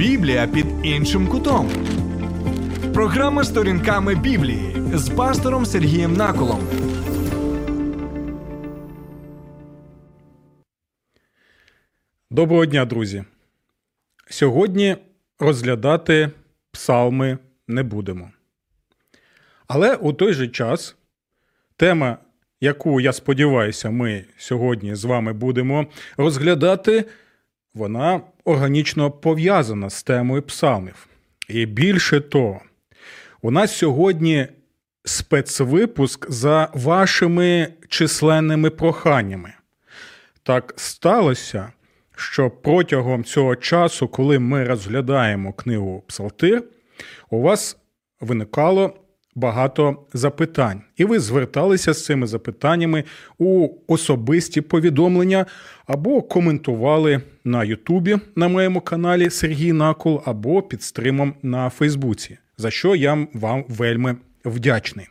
Біблія 0.00 0.46
під 0.46 0.66
іншим 0.82 1.28
кутом. 1.28 1.70
Програма 2.94 3.44
сторінками 3.44 4.14
Біблії 4.14 4.76
з 4.94 5.08
пастором 5.08 5.66
Сергієм 5.66 6.12
Наколом. 6.12 6.68
Доброго 12.30 12.66
дня, 12.66 12.84
друзі. 12.84 13.24
Сьогодні 14.30 14.96
розглядати 15.38 16.30
псалми 16.70 17.38
не 17.68 17.82
будемо. 17.82 18.30
Але 19.66 19.96
у 19.96 20.12
той 20.12 20.32
же 20.32 20.48
час 20.48 20.96
тема, 21.76 22.18
яку 22.60 23.00
я 23.00 23.12
сподіваюся, 23.12 23.90
ми 23.90 24.24
сьогодні 24.36 24.94
з 24.94 25.04
вами 25.04 25.32
будемо 25.32 25.86
розглядати, 26.16 27.04
вона 27.74 28.20
органічно 28.44 29.10
пов'язана 29.10 29.90
з 29.90 30.02
темою 30.02 30.42
псалмів. 30.42 31.06
І 31.48 31.66
більше 31.66 32.20
того, 32.20 32.60
у 33.42 33.50
нас 33.50 33.76
сьогодні 33.76 34.46
спецвипуск 35.04 36.30
за 36.30 36.68
вашими 36.74 37.68
численними 37.88 38.70
проханнями. 38.70 39.52
Так 40.42 40.74
сталося, 40.76 41.72
що 42.16 42.50
протягом 42.50 43.24
цього 43.24 43.56
часу, 43.56 44.08
коли 44.08 44.38
ми 44.38 44.64
розглядаємо 44.64 45.52
книгу 45.52 46.04
Псалтир, 46.06 46.62
у 47.30 47.40
вас 47.40 47.76
виникало 48.20 48.94
багато 49.34 50.06
запитань, 50.12 50.82
і 50.96 51.04
ви 51.04 51.20
зверталися 51.20 51.92
з 51.92 52.04
цими 52.04 52.26
запитаннями 52.26 53.04
у 53.38 53.68
особисті 53.86 54.60
повідомлення 54.60 55.46
або 55.86 56.22
коментували 56.22 57.20
на 57.44 57.64
Ютубі 57.64 58.18
на 58.36 58.48
моєму 58.48 58.80
каналі 58.80 59.30
Сергій 59.30 59.72
Накол, 59.72 60.22
або 60.24 60.62
під 60.62 60.82
стримом 60.82 61.34
на 61.42 61.70
Фейсбуці, 61.70 62.38
за 62.58 62.70
що 62.70 62.94
я 62.94 63.26
вам 63.34 63.64
вельми 63.68 64.16
вдячний. 64.44 65.08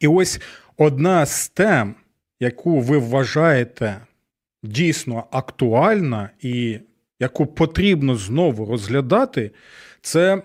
І 0.00 0.08
ось 0.08 0.40
одна 0.76 1.26
з 1.26 1.48
тем, 1.48 1.94
яку 2.40 2.80
ви 2.80 2.98
вважаєте 2.98 3.96
дійсно 4.62 5.24
актуальна 5.30 6.30
і 6.40 6.78
яку 7.20 7.46
потрібно 7.46 8.16
знову 8.16 8.66
розглядати, 8.66 9.50
це 10.00 10.42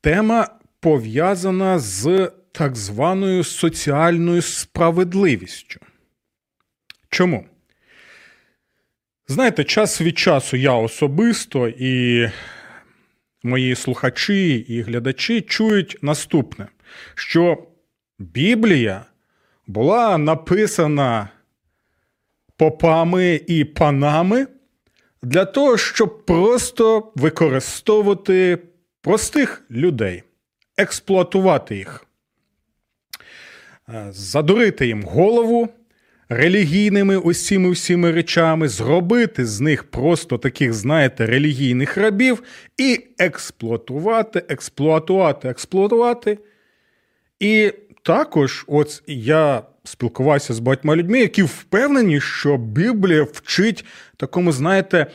тема 0.00 0.57
пов'язана 0.80 1.78
з 1.78 2.32
так 2.52 2.76
званою 2.76 3.44
соціальною 3.44 4.42
справедливістю. 4.42 5.80
Чому? 7.08 7.44
Знаєте, 9.28 9.64
час 9.64 10.00
від 10.00 10.18
часу 10.18 10.56
я 10.56 10.72
особисто 10.72 11.68
і 11.68 12.28
мої 13.42 13.74
слухачі 13.74 14.54
і 14.54 14.82
глядачі 14.82 15.40
чують 15.40 15.98
наступне, 16.02 16.68
що 17.14 17.66
Біблія 18.18 19.04
була 19.66 20.18
написана 20.18 21.28
попами 22.56 23.40
і 23.46 23.64
панами 23.64 24.46
для 25.22 25.44
того, 25.44 25.76
щоб 25.76 26.26
просто 26.26 27.12
використовувати 27.14 28.58
простих 29.00 29.62
людей, 29.70 30.22
експлуатувати 30.78 31.76
їх, 31.76 32.06
е, 33.88 34.06
задурити 34.10 34.86
їм 34.86 35.02
голову 35.02 35.68
релігійними 36.28 37.16
усіми 37.16 37.70
всіми 37.70 38.12
речами, 38.12 38.68
зробити 38.68 39.46
з 39.46 39.60
них 39.60 39.84
просто 39.84 40.38
таких, 40.38 40.72
знаєте, 40.72 41.26
релігійних 41.26 41.96
рабів 41.96 42.42
і 42.78 43.00
експлуатувати, 43.18 44.44
експлуатувати, 44.48 45.48
експлуатувати. 45.48 46.38
І 47.40 47.72
також, 48.02 48.64
от 48.66 49.02
я 49.06 49.62
спілкувався 49.84 50.54
з 50.54 50.58
багатьма 50.58 50.96
людьми, 50.96 51.20
які 51.20 51.42
впевнені, 51.42 52.20
що 52.20 52.56
Біблія 52.56 53.22
вчить 53.22 53.84
такому, 54.16 54.52
знаєте, 54.52 55.06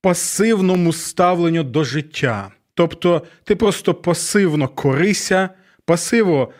пасивному 0.00 0.92
ставленню 0.92 1.62
до 1.62 1.84
життя. 1.84 2.52
Тобто 2.78 3.22
ти 3.44 3.56
просто 3.56 3.94
пасивно 3.94 4.68
корися, 4.68 5.48
пасиво 5.84 6.52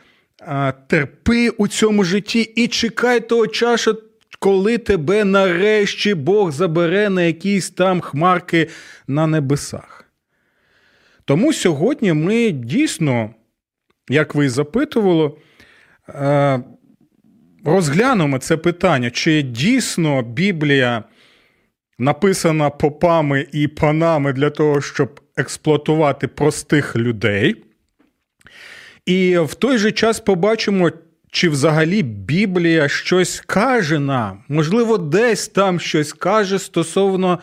а, 0.47 0.73
терпи 0.73 1.49
у 1.49 1.69
цьому 1.69 2.05
житті 2.05 2.41
і 2.41 2.69
чекай 2.69 3.29
того 3.29 3.47
часу, 3.47 4.03
коли 4.39 4.79
тебе 4.79 5.25
нарешті 5.25 6.15
Бог 6.15 6.53
забере 6.53 7.11
на 7.11 7.23
якісь 7.23 7.71
там 7.71 8.01
хмарки 8.01 8.69
на 9.07 9.27
небесах. 9.27 10.05
Тому 11.25 11.53
сьогодні 11.53 12.13
ми 12.13 12.51
дійсно, 12.51 13.31
як 14.09 14.35
ви 14.35 14.47
і 14.47 14.49
запитували, 14.49 15.31
розглянемо 17.65 18.39
це 18.39 18.57
питання, 18.57 19.11
чи 19.11 19.43
дійсно 19.43 20.23
Біблія 20.23 21.05
написана 21.99 22.71
попами 22.71 23.47
і 23.53 23.69
панами 23.69 24.33
для 24.33 24.51
того, 24.51 24.81
щоб 24.81 25.21
експлуатувати 25.39 26.29
простих 26.29 26.97
людей. 26.97 27.57
І 29.07 29.39
в 29.39 29.55
той 29.55 29.79
же 29.79 29.93
час 29.93 30.21
побачимо, 30.21 30.91
чи 31.31 31.49
взагалі 31.49 32.03
Біблія 32.03 32.89
щось 32.89 33.43
каже 33.47 33.99
нам, 33.99 34.45
можливо, 34.49 34.99
десь 34.99 35.49
там 35.49 35.81
щось 35.81 36.13
каже 36.13 36.59
стосовно 36.59 37.39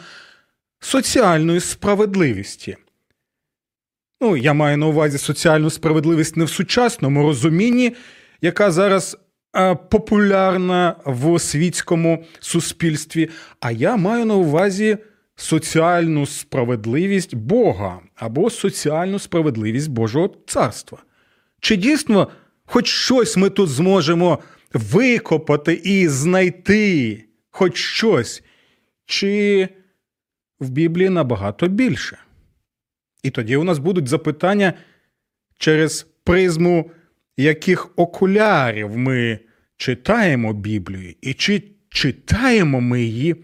соціальної 0.79 1.59
справедливості. 1.59 2.77
Ну, 4.21 4.37
я 4.37 4.53
маю 4.53 4.77
на 4.77 4.87
увазі 4.87 5.17
соціальну 5.17 5.69
справедливість 5.69 6.37
не 6.37 6.45
в 6.45 6.49
сучасному 6.49 7.23
розумінні, 7.23 7.95
яка 8.41 8.71
зараз 8.71 9.17
популярна 9.89 10.95
в 11.05 11.39
світському 11.39 12.25
суспільстві. 12.39 13.29
А 13.59 13.71
я 13.71 13.95
маю 13.95 14.25
на 14.25 14.35
увазі 14.35 14.97
соціальну 15.35 16.25
справедливість 16.25 17.35
Бога 17.35 17.99
або 18.15 18.49
соціальну 18.49 19.19
справедливість 19.19 19.89
Божого 19.89 20.35
царства. 20.47 21.03
Чи 21.59 21.75
дійсно 21.75 22.27
хоч 22.65 22.87
щось 22.87 23.37
ми 23.37 23.49
тут 23.49 23.69
зможемо 23.69 24.39
викопати 24.73 25.73
і 25.73 26.07
знайти 26.07 27.23
хоч 27.49 27.77
щось, 27.77 28.43
чи 29.05 29.67
в 30.59 30.69
Біблії 30.69 31.09
набагато 31.09 31.67
більше? 31.67 32.17
І 33.23 33.29
тоді 33.29 33.55
у 33.55 33.63
нас 33.63 33.79
будуть 33.79 34.07
запитання 34.07 34.73
через 35.57 36.07
призму 36.23 36.91
яких 37.37 37.89
окулярів 37.95 38.97
ми 38.97 39.39
читаємо 39.77 40.53
Біблію, 40.53 41.15
і 41.21 41.33
чи 41.33 41.63
читаємо 41.89 42.81
ми 42.81 43.01
її 43.01 43.35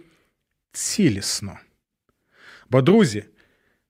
цілісно. 0.72 1.58
Бо, 2.72 2.82
друзі, 2.82 3.24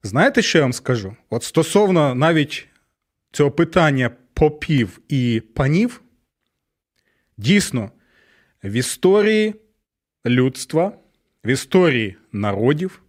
знаєте, 0.02 0.42
що 0.42 0.58
я 0.58 0.64
вам 0.64 0.72
скажу? 0.72 1.16
От 1.30 1.42
стосовно 1.42 2.14
навіть 2.14 2.68
цього 3.32 3.50
питання 3.50 4.10
попів 4.34 5.00
і 5.08 5.42
панів, 5.54 6.02
дійсно, 7.36 7.90
в 8.64 8.72
історії 8.72 9.54
людства, 10.26 10.92
в 11.44 11.48
історії 11.48 12.16
народів, 12.32 13.02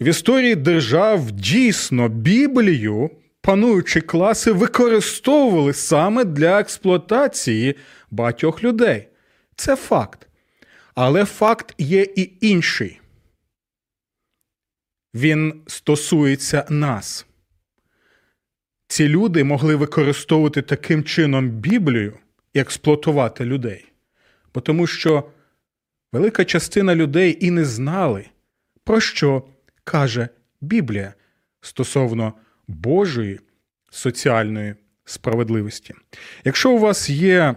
в 0.00 0.06
історії 0.08 0.54
держав 0.54 1.30
дійсно 1.30 2.08
Біблію 2.08 3.10
пануючі 3.40 4.00
класи 4.00 4.52
використовували 4.52 5.72
саме 5.72 6.24
для 6.24 6.60
експлуатації 6.60 7.74
багатьох 8.10 8.64
людей. 8.64 9.08
Це 9.56 9.76
факт. 9.76 10.28
Але 10.94 11.24
факт 11.24 11.74
є 11.78 12.02
і 12.16 12.32
інший. 12.40 13.00
Він 15.14 15.62
стосується 15.66 16.64
нас. 16.68 17.26
Ці 18.88 19.08
люди 19.08 19.44
могли 19.44 19.76
використовувати 19.76 20.62
таким 20.62 21.04
чином 21.04 21.48
Біблію 21.48 22.18
і 22.52 22.58
експлуатувати 22.58 23.44
людей. 23.44 23.84
Тому 24.62 24.86
що 24.86 25.30
велика 26.12 26.44
частина 26.44 26.94
людей 26.94 27.38
і 27.40 27.50
не 27.50 27.64
знали, 27.64 28.26
про 28.84 29.00
що 29.00 29.42
каже 29.84 30.28
Біблія 30.60 31.14
стосовно 31.60 32.32
Божої 32.68 33.40
соціальної 33.90 34.74
справедливості. 35.04 35.94
Якщо 36.44 36.70
у 36.70 36.78
вас 36.78 37.10
є 37.10 37.54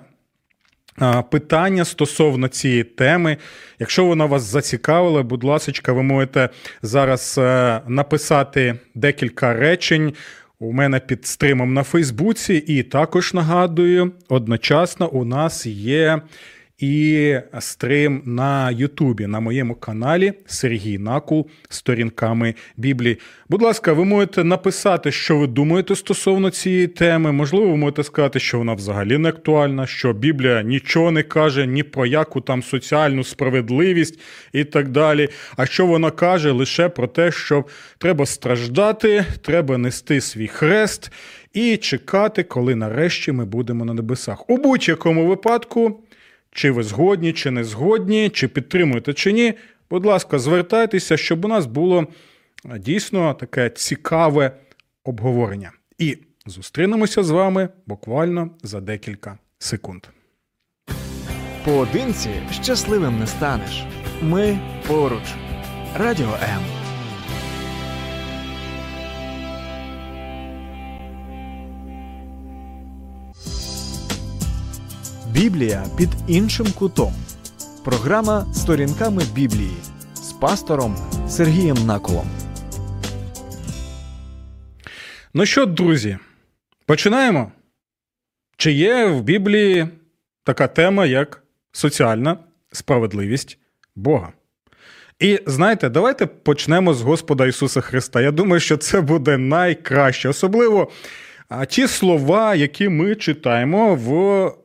питання 1.32 1.86
стосовно 1.86 2.48
цієї 2.48 2.84
теми, 2.84 3.38
якщо 3.80 4.06
вона 4.06 4.26
вас 4.26 4.44
зацікавила, 4.44 5.24
будь 5.24 5.44
ласка, 5.44 5.94
ви 5.94 6.04
можете 6.04 6.50
зараз 6.82 7.36
е, 7.38 7.82
написати 7.88 8.76
декілька 8.96 9.54
речень. 9.54 10.14
У 10.60 10.72
мене 10.72 11.00
під 11.00 11.26
стримом 11.26 11.74
на 11.74 11.84
Фейсбуці, 11.84 12.54
і 12.54 12.84
також 12.84 13.34
нагадую, 13.34 14.12
одночасно 14.30 15.10
у 15.10 15.26
нас 15.26 15.66
є 15.66 16.22
і 16.82 17.36
стрим 17.60 18.22
на 18.26 18.72
Ютубі 18.72 19.28
на 19.28 19.40
моєму 19.40 19.76
каналі 19.76 20.34
Сергій 20.46 20.98
Накул 20.98 21.48
сторінками 21.70 22.56
Біблії. 22.78 23.18
Будь 23.50 23.62
ласка, 23.62 23.94
ви 23.94 24.06
можете 24.06 24.44
написати, 24.44 25.12
що 25.12 25.38
ви 25.38 25.48
думаєте 25.48 25.96
стосовно 25.96 26.50
цієї 26.50 26.88
теми. 26.88 27.32
Можливо, 27.32 27.68
ви 27.68 27.78
можете 27.78 28.04
сказати, 28.04 28.40
що 28.40 28.58
вона 28.58 28.74
взагалі 28.74 29.18
не 29.18 29.30
актуальна, 29.30 29.88
що 29.88 30.14
Біблія 30.14 30.62
нічого 30.62 31.12
не 31.12 31.24
каже 31.24 31.68
ні 31.68 31.84
про 31.84 32.06
яку 32.06 32.42
там 32.42 32.64
соціальну 32.64 33.24
справедливість 33.24 34.20
і 34.54 34.64
так 34.64 34.90
далі. 34.90 35.30
А 35.58 35.66
що 35.66 35.86
вона 35.86 36.12
каже 36.12 36.52
лише 36.52 36.90
про 36.90 37.08
те, 37.08 37.32
що 37.32 37.66
треба 37.98 38.26
страждати, 38.26 39.26
треба 39.42 39.78
нести 39.78 40.22
свій 40.22 40.48
хрест 40.48 41.12
і 41.54 41.78
чекати, 41.78 42.44
коли 42.44 42.76
нарешті 42.76 43.32
ми 43.32 43.46
будемо 43.46 43.86
на 43.86 43.94
небесах. 43.94 44.50
У 44.50 44.58
будь-якому 44.58 45.28
випадку. 45.28 46.02
Чи 46.52 46.72
ви 46.72 46.84
згодні, 46.84 47.34
чи 47.34 47.52
не 47.52 47.64
згодні, 47.64 48.30
чи 48.30 48.48
підтримуєте, 48.48 49.14
чи 49.14 49.32
ні. 49.32 49.54
Будь 49.90 50.06
ласка, 50.06 50.40
звертайтеся, 50.40 51.18
щоб 51.18 51.46
у 51.46 51.48
нас 51.48 51.66
було 51.66 52.08
дійсно 52.80 53.34
таке 53.34 53.70
цікаве 53.70 54.52
обговорення. 55.04 55.72
І 55.98 56.18
зустрінемося 56.46 57.24
з 57.24 57.30
вами 57.30 57.70
буквально 57.86 58.50
за 58.64 58.82
декілька 58.82 59.38
секунд. 59.60 60.08
Поодинці 61.66 62.30
щасливим 62.52 63.20
не 63.20 63.28
станеш. 63.28 63.84
Ми 64.22 64.60
поруч. 64.88 65.24
Радіо 65.96 66.34
М. 66.44 66.81
Біблія 75.34 75.84
під 75.98 76.10
іншим 76.28 76.68
кутом. 76.72 77.14
Програма 77.84 78.54
Сторінками 78.54 79.24
Біблії 79.36 79.78
з 80.14 80.32
пастором 80.32 80.96
Сергієм 81.30 81.78
Наколом. 81.86 82.28
Ну 85.34 85.46
що, 85.46 85.66
друзі, 85.66 86.18
починаємо. 86.86 87.52
Чи 88.58 88.72
є 88.72 89.06
в 89.06 89.22
Біблії 89.22 89.88
така 90.44 90.68
тема, 90.68 91.06
як 91.06 91.44
соціальна 91.72 92.38
справедливість 92.72 93.58
Бога? 93.96 94.34
І 95.20 95.40
знаєте, 95.46 95.90
давайте 95.90 96.26
почнемо 96.26 96.94
з 96.94 97.02
Господа 97.02 97.48
Ісуса 97.48 97.82
Христа. 97.82 98.22
Я 98.22 98.32
думаю, 98.32 98.60
що 98.60 98.78
це 98.78 99.02
буде 99.02 99.38
найкраще, 99.38 100.30
особливо 100.30 100.92
а 101.54 101.66
ті 101.66 101.88
слова, 101.88 102.56
які 102.56 102.90
ми 102.90 103.16
читаємо 103.16 103.96
в 103.96 104.12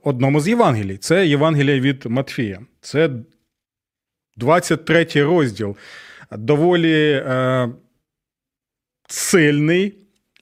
одному 0.02 0.40
з 0.40 0.48
Євангелій. 0.48 0.96
Це 0.96 1.26
Євангелія 1.26 1.80
від 1.80 2.06
Матфія. 2.06 2.60
Це 2.80 3.10
23 4.36 5.06
розділ. 5.14 5.76
Доволі 6.32 7.12
е, 7.12 7.68
сильний 9.08 9.94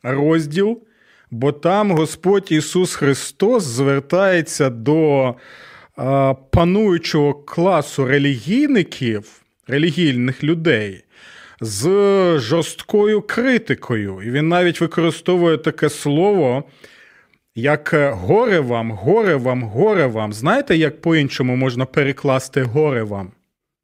розділ, 0.02 0.82
бо 1.30 1.52
там 1.52 1.90
Господь 1.90 2.52
Ісус 2.52 2.94
Христос 2.94 3.64
звертається 3.64 4.70
до 4.70 5.28
е, 5.28 5.34
пануючого 6.50 7.34
класу 7.34 8.04
релігійників, 8.04 9.42
релігійних 9.66 10.44
людей 10.44 11.03
з 11.64 11.88
жорсткою 12.38 13.22
критикою. 13.22 14.22
І 14.22 14.30
він 14.30 14.48
навіть 14.48 14.80
використовує 14.80 15.58
таке 15.58 15.90
слово, 15.90 16.64
як 17.54 17.94
горе 18.12 18.60
вам, 18.60 18.90
горе 18.90 19.36
вам, 19.36 19.62
горе 19.62 20.06
вам. 20.06 20.32
Знаєте, 20.32 20.76
як 20.76 21.00
по-іншому 21.00 21.56
можна 21.56 21.86
перекласти 21.86 22.62
горе 22.62 23.02
вам? 23.02 23.32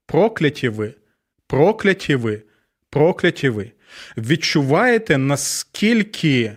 Прокляті 0.06 0.68
ви, 0.68 0.94
прокляті 1.46 2.16
ви, 2.16 2.42
прокляті 2.90 3.48
ви. 3.48 3.72
Відчуваєте, 4.16 5.18
наскільки 5.18 6.56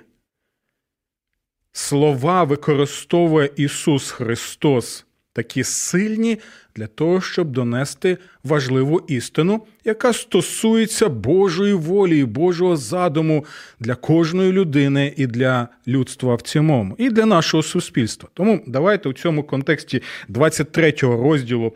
слова 1.71 2.43
використовує 2.43 3.49
Ісус 3.55 4.11
Христос 4.11 5.05
такі 5.33 5.63
сильні 5.63 6.39
для 6.75 6.87
того, 6.87 7.21
щоб 7.21 7.51
донести 7.51 8.17
важливу 8.43 8.99
істину, 9.07 9.65
яка 9.85 10.13
стосується 10.13 11.09
Божої 11.09 11.73
волі 11.73 12.19
і 12.19 12.25
Божого 12.25 12.77
задуму 12.77 13.45
для 13.79 13.95
кожної 13.95 14.51
людини 14.51 15.13
і 15.17 15.27
для 15.27 15.67
людства 15.87 16.35
в 16.35 16.41
цілому, 16.41 16.95
і 16.97 17.09
для 17.09 17.25
нашого 17.25 17.63
суспільства. 17.63 18.29
Тому 18.33 18.63
давайте 18.67 19.09
у 19.09 19.13
цьому 19.13 19.43
контексті 19.43 20.01
23-го 20.29 21.23
розділу 21.23 21.73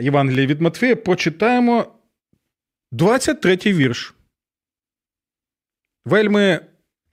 Євангелія 0.00 0.46
від 0.46 0.60
Матфея 0.60 0.96
прочитаємо 0.96 1.86
23-й 2.92 3.72
вірш. 3.72 4.14
Вельми 6.04 6.60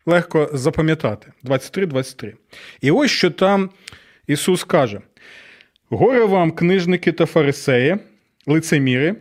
легко 0.06 0.50
запам'ятати 0.54 1.32
23-23. 1.44 2.34
І 2.82 2.92
ось 2.92 3.12
що 3.12 3.32
там 3.32 3.70
Ісус 4.28 4.64
каже. 4.64 5.02
Горе 5.90 6.26
вам, 6.26 6.52
книжники 6.52 7.12
та 7.12 7.26
фарисеї, 7.26 7.98
лицеміри, 8.46 9.16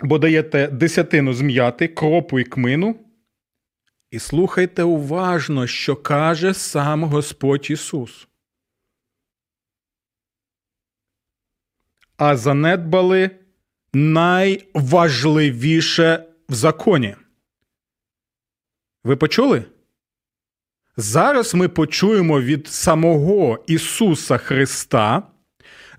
бо 0.00 0.18
даєте 0.18 0.68
десятину 0.68 1.32
зм'яти, 1.32 1.88
кропу 1.88 2.38
і 2.38 2.44
кмину. 2.44 2.96
І 4.10 4.18
слухайте 4.18 4.82
уважно, 4.82 5.66
що 5.66 5.96
каже 5.96 6.54
сам 6.54 7.04
Господь 7.04 7.70
Ісус. 7.70 8.28
А 12.16 12.36
занедбали 12.36 13.30
найважливіше 13.92 16.24
в 16.48 16.54
законі. 16.54 17.16
Ви 19.04 19.16
почули? 19.16 19.64
Зараз 20.96 21.54
ми 21.54 21.68
почуємо 21.68 22.40
від 22.40 22.68
самого 22.68 23.64
Ісуса 23.66 24.38
Христа 24.38 25.29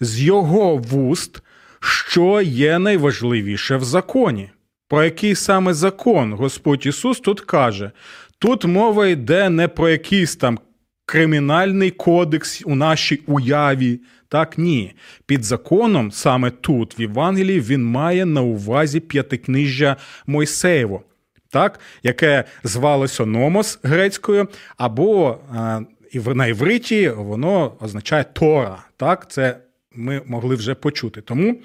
з 0.02 0.22
його 0.22 0.78
вуст, 0.78 1.42
що 1.80 2.42
є 2.42 2.80
найважливіше 2.80 3.78
в 3.78 3.84
законі. 3.84 4.50
Про 4.88 5.04
який 5.04 5.36
саме 5.36 5.74
закон 5.74 6.34
Господь 6.34 6.86
Ісус 6.86 7.20
тут 7.20 7.42
каже? 7.42 7.92
Тут 8.40 8.66
мова 8.66 9.08
йде 9.08 9.50
не 9.50 9.68
про 9.68 9.90
якийсь 9.90 10.36
там 10.36 10.60
кримінальний 11.06 11.92
кодекс 11.92 12.62
у 12.66 12.76
нашій 12.76 13.22
уяві. 13.28 14.00
Так, 14.28 14.58
ні. 14.58 14.94
Під 15.26 15.44
законом, 15.44 16.12
саме 16.12 16.50
тут, 16.50 17.00
в 17.00 17.02
Євангелії, 17.02 17.60
він 17.60 17.84
має 17.84 18.26
на 18.26 18.42
увазі 18.42 19.00
п'ятикнижжя 19.00 19.98
Мойсеєво, 20.28 21.02
так, 21.50 21.80
яке 22.04 22.44
звалося 22.64 23.26
Номос 23.26 23.80
грецькою, 23.84 24.48
або 24.78 25.38
а, 25.54 25.82
на 26.14 26.48
івриті 26.48 27.10
воно 27.10 27.78
означає 27.80 28.24
Тора. 28.34 28.84
Так, 28.98 29.32
Це 29.32 29.58
ми 29.96 30.22
могли 30.26 30.56
вже 30.56 30.76
почути. 30.76 31.22
Тому 31.22 31.60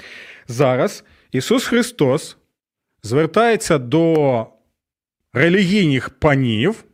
зараз 0.49 1.05
Ісус 1.33 1.67
Христос 1.67 2.37
звертається 3.03 3.79
до 3.79 4.47
релігійних 5.33 6.09
панів, 6.11 6.85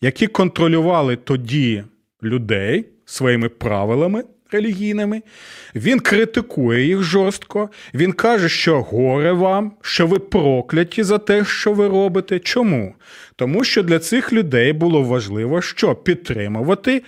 які 0.00 0.26
контролювали 0.26 1.16
тоді 1.16 1.84
людей 2.22 2.84
своїми 3.04 3.48
правилами 3.48 4.24
релігійними. 4.54 5.22
Він 5.74 6.00
критикує 6.00 6.84
їх 6.86 7.02
жорстко. 7.02 7.70
Він 7.94 8.12
каже, 8.12 8.48
що 8.48 8.82
горе 8.82 9.32
вам, 9.32 9.72
що 9.80 10.06
ви 10.06 10.18
прокляті 10.18 11.02
за 11.02 11.18
те, 11.18 11.44
що 11.44 11.72
ви 11.72 11.88
робите. 11.88 12.38
Чому? 12.38 12.94
Тому 13.36 13.64
що 13.64 13.82
для 13.82 13.98
цих 13.98 14.32
людей 14.32 14.72
було 14.72 15.02
важливо, 15.02 15.62
що 15.62 15.94
підтримувати 15.94 17.02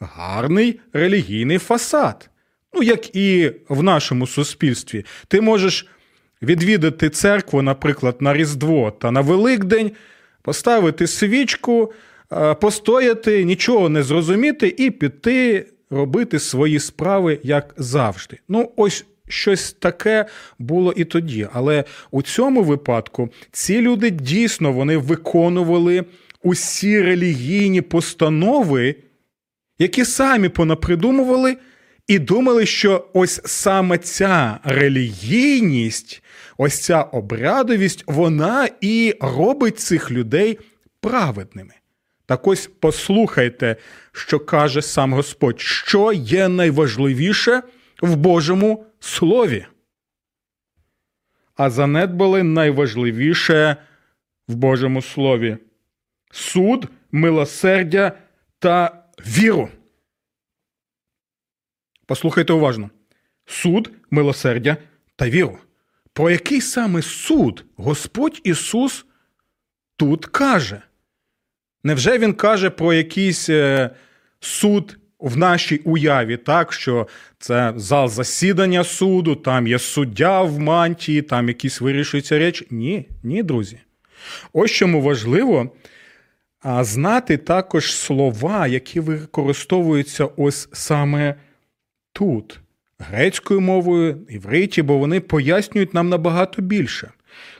гарний 0.00 0.80
релігійний 0.92 1.58
фасад. 1.58 2.30
Ну, 2.76 2.82
як 2.82 3.16
і 3.16 3.52
в 3.68 3.82
нашому 3.82 4.26
суспільстві, 4.26 5.04
ти 5.28 5.40
можеш 5.40 5.86
відвідати 6.42 7.10
церкву, 7.10 7.62
наприклад, 7.62 8.16
на 8.20 8.34
Різдво 8.34 8.90
та 8.90 9.10
на 9.10 9.20
Великдень, 9.20 9.90
поставити 10.42 11.06
свічку, 11.06 11.92
е, 12.32 12.54
постояти, 12.54 13.44
нічого 13.44 13.88
не 13.88 14.02
зрозуміти 14.02 14.74
і 14.78 14.90
піти 14.90 15.66
робити 15.90 16.38
свої 16.38 16.78
справи 16.78 17.38
як 17.42 17.74
завжди. 17.76 18.38
Ну, 18.48 18.72
ось. 18.76 19.04
Щось 19.28 19.72
таке 19.72 20.26
було 20.58 20.92
і 20.92 21.04
тоді. 21.04 21.48
Але 21.52 21.84
у 22.10 22.22
цьому 22.22 22.62
випадку 22.62 23.28
ці 23.52 23.80
люди 23.80 24.10
дійсно 24.10 24.72
вони 24.72 24.96
виконували 24.96 26.04
усі 26.42 27.02
релігійні 27.02 27.80
постанови, 27.80 28.94
які 29.78 30.04
самі 30.04 30.48
понапридумували 30.48 31.56
і 32.08 32.18
думали, 32.18 32.66
що 32.66 33.08
ось 33.12 33.40
саме 33.44 33.98
ця 33.98 34.60
релігійність, 34.64 36.22
ось 36.56 36.80
ця 36.80 37.02
обрядовість, 37.02 38.04
вона 38.06 38.68
і 38.80 39.14
робить 39.20 39.78
цих 39.78 40.10
людей 40.10 40.58
праведними. 41.00 41.74
Так 42.26 42.46
ось 42.46 42.70
послухайте, 42.80 43.76
що 44.12 44.40
каже 44.40 44.82
сам 44.82 45.12
Господь, 45.12 45.60
що 45.60 46.12
є 46.12 46.48
найважливіше 46.48 47.62
в 48.02 48.16
Божому 48.16 48.86
Слові. 49.00 49.66
А 51.54 51.70
занедбали 51.70 52.42
найважливіше 52.42 53.76
в 54.48 54.54
Божому 54.54 55.02
Слові 55.02 55.56
суд, 56.30 56.88
милосердя 57.12 58.12
та 58.58 59.04
віру. 59.26 59.68
Послухайте 62.06 62.52
уважно: 62.52 62.90
суд, 63.46 63.90
милосердя 64.10 64.76
та 65.16 65.28
віру. 65.28 65.58
Про 66.12 66.30
який 66.30 66.60
саме 66.60 67.02
суд 67.02 67.64
Господь 67.76 68.40
Ісус 68.44 69.06
тут 69.96 70.26
каже? 70.26 70.82
Невже 71.84 72.18
Він 72.18 72.34
каже 72.34 72.70
про 72.70 72.92
якийсь 72.92 73.48
е, 73.48 73.90
суд 74.40 74.98
в 75.18 75.36
нашій 75.36 75.76
уяві, 75.76 76.36
так, 76.36 76.72
що 76.72 77.08
це 77.38 77.72
зал 77.76 78.08
засідання 78.08 78.84
суду, 78.84 79.34
там 79.34 79.66
є 79.66 79.78
суддя 79.78 80.42
в 80.42 80.58
мантії, 80.58 81.22
там 81.22 81.48
якісь 81.48 81.80
вирішуються 81.80 82.38
речі? 82.38 82.66
Ні, 82.70 83.08
ні, 83.22 83.42
друзі. 83.42 83.78
Ось 84.52 84.70
чому 84.70 85.02
важливо 85.02 85.70
знати 86.80 87.36
також 87.36 87.94
слова, 87.94 88.66
які 88.66 89.00
використовуються 89.00 90.24
ось 90.36 90.68
саме 90.72 91.34
тут, 92.16 92.60
грецькою 92.98 93.60
мовою, 93.60 94.26
івриті, 94.28 94.82
бо 94.82 94.98
вони 94.98 95.20
пояснюють 95.20 95.94
нам 95.94 96.08
набагато 96.08 96.62
більше. 96.62 97.12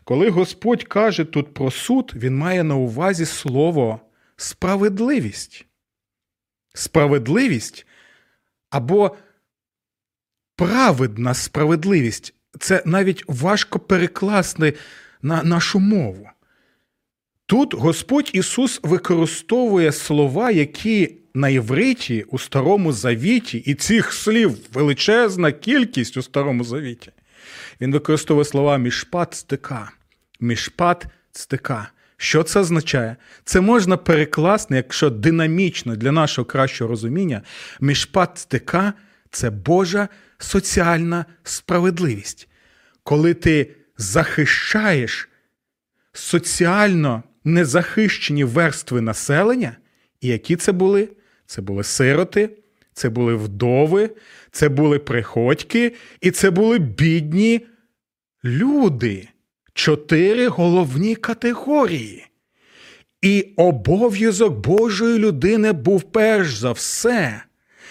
Коли 0.05 0.31
Господь 0.31 0.85
каже 0.85 1.25
тут 1.25 1.55
про 1.55 1.71
суд, 1.71 2.13
він 2.17 2.37
має 2.37 2.65
на 2.65 2.77
увазі 2.77 3.27
слово 3.27 4.01
справедливість. 4.37 5.67
Справедливість 6.75 7.87
або 8.71 9.17
праведна 10.57 11.35
справедливість 11.35 12.35
це 12.61 12.83
навіть 12.87 13.25
важко 13.27 13.79
перекласти 13.79 14.75
на 15.23 15.43
нашу 15.43 15.79
мову. 15.79 16.29
Тут 17.47 17.75
Господь 17.75 18.31
Ісус 18.33 18.81
використовує 18.83 19.93
слова, 19.93 20.51
які 20.51 21.19
на 21.37 21.49
євриті 21.49 22.25
у 22.29 22.39
Старому 22.39 22.93
Завіті, 22.93 23.59
і 23.59 23.75
цих 23.75 24.13
слів 24.13 24.59
величезна 24.73 25.53
кількість 25.53 26.17
у 26.17 26.23
Старому 26.23 26.65
Завіті. 26.65 27.13
Він 27.81 27.93
використовує 27.93 28.45
слова 28.45 28.79
мішпат 28.79 29.35
стика. 29.35 29.91
Мішпат 30.41 31.07
стика. 31.33 31.89
Що 32.17 32.43
це 32.43 32.61
означає? 32.61 33.17
Це 33.45 33.61
можна 33.61 33.97
перекласти, 33.97 34.77
якщо 34.77 35.11
динамічно 35.11 35.97
для 35.97 36.13
нашого 36.13 36.45
кращого 36.45 36.91
розуміння, 36.91 37.43
мішпат 37.81 38.39
стика 38.39 38.93
це 39.31 39.51
Божа 39.51 40.09
соціальна 40.39 41.25
справедливість. 41.43 42.49
Коли 43.03 43.35
ти 43.35 43.71
захищаєш 43.99 45.29
соціально 46.13 47.23
незахищені 47.45 48.45
верстви 48.45 49.01
населення, 49.01 49.77
і 50.21 50.29
які 50.29 50.57
це 50.57 50.73
були? 50.73 51.09
Це 51.47 51.63
були 51.63 51.85
сироти, 51.85 52.51
це 52.93 53.09
були 53.09 53.35
вдови, 53.35 54.11
це 54.51 54.69
були 54.69 54.99
приходьки, 54.99 55.93
і 56.21 56.31
це 56.31 56.51
були 56.51 56.79
бідні 56.79 57.67
люди. 58.45 59.29
Чотири 59.75 60.49
головні 60.49 61.17
категорії. 61.17 62.27
І 63.23 63.53
обов'язок 63.57 64.55
Божої 64.55 65.19
людини 65.19 65.73
був 65.73 66.03
перш 66.03 66.55
за 66.55 66.73
все, 66.73 67.43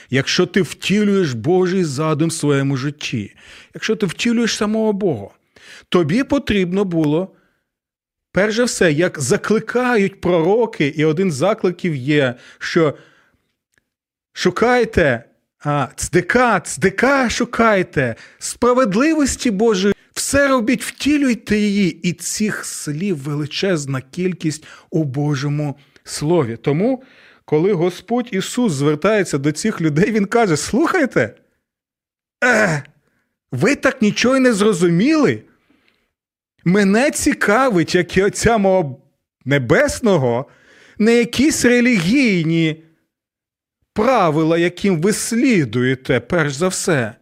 якщо 0.09 0.45
ти 0.45 0.61
втілюєш 0.61 1.33
Божий 1.33 1.83
задум 1.83 2.29
в 2.29 2.33
своєму 2.33 2.77
житті, 2.77 3.35
якщо 3.73 3.95
ти 3.95 4.05
втілюєш 4.05 4.55
самого 4.55 4.93
Бога, 4.93 5.27
тобі 5.89 6.23
потрібно 6.23 6.85
було 6.85 7.35
Перш 8.35 8.55
за 8.55 8.63
все, 8.63 8.91
як 8.91 9.19
закликають 9.19 10.21
пророки, 10.21 10.87
і 10.87 11.05
один 11.05 11.31
з 11.31 11.35
закликів 11.35 11.95
є, 11.95 12.35
що 12.59 12.93
шукайте 14.35 15.23
а, 15.63 15.87
цдика, 15.95 16.59
цдика 16.59 17.29
шукайте, 17.29 18.15
справедливості 18.39 19.51
Божої, 19.51 19.93
все 20.13 20.47
робіть, 20.47 20.83
втілюйте 20.83 21.57
її, 21.57 21.91
і 22.09 22.13
цих 22.13 22.65
слів 22.65 23.17
величезна 23.17 24.01
кількість 24.01 24.65
у 24.89 25.03
Божому 25.03 25.75
Слові. 26.03 26.57
Тому, 26.57 27.03
коли 27.45 27.73
Господь 27.73 28.29
Ісус 28.31 28.73
звертається 28.73 29.37
до 29.37 29.51
цих 29.51 29.81
людей, 29.81 30.11
Він 30.11 30.25
каже: 30.25 30.57
Слухайте, 30.57 31.35
е, 32.43 32.83
ви 33.51 33.75
так 33.75 34.01
нічого 34.01 34.37
й 34.37 34.39
не 34.39 34.53
зрозуміли. 34.53 35.41
Мене 36.65 37.11
цікавить, 37.11 37.95
як 37.95 38.17
і 38.17 38.23
Отця 38.23 38.57
мого 38.57 39.01
Небесного, 39.45 40.45
не 40.97 41.15
якісь 41.15 41.65
релігійні 41.65 42.83
правила, 43.95 44.57
яким 44.57 45.01
ви 45.01 45.13
слідуєте, 45.13 46.19
перш 46.19 46.53
за 46.53 46.67
все. 46.67 47.15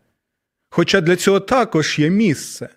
Хоча 0.69 1.01
для 1.01 1.15
цього 1.15 1.39
також 1.39 1.99
є 1.99 2.09
місце. 2.09 2.69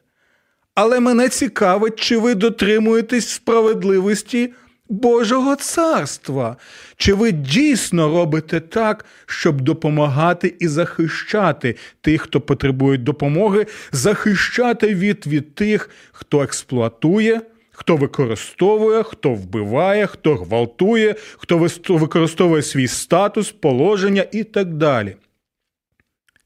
Але 0.74 1.00
мене 1.00 1.28
цікавить, 1.28 1.96
чи 2.00 2.18
ви 2.18 2.34
дотримуєтесь 2.34 3.28
справедливості 3.28 4.52
Божого 4.88 5.56
царства. 5.56 6.56
Чи 6.96 7.14
ви 7.14 7.32
дійсно 7.32 8.08
робите 8.08 8.60
так, 8.60 9.04
щоб 9.26 9.60
допомагати 9.60 10.54
і 10.60 10.68
захищати 10.68 11.76
тих, 12.00 12.22
хто 12.22 12.40
потребує 12.40 12.98
допомоги, 12.98 13.66
захищати 13.92 14.94
від, 14.94 15.26
від 15.26 15.54
тих, 15.54 15.90
хто 16.12 16.42
експлуатує, 16.42 17.40
хто 17.76 17.96
використовує, 17.96 19.02
хто 19.02 19.34
вбиває, 19.34 20.06
хто 20.06 20.34
гвалтує, 20.34 21.14
хто 21.36 21.68
використовує 21.88 22.62
свій 22.62 22.88
статус, 22.88 23.52
положення 23.52 24.26
і 24.32 24.44
так 24.44 24.74
далі? 24.74 25.16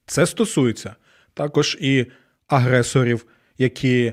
Це 0.07 0.27
стосується 0.27 0.97
також 1.35 1.79
і 1.81 2.07
агресорів, 2.47 3.27
які 3.59 4.13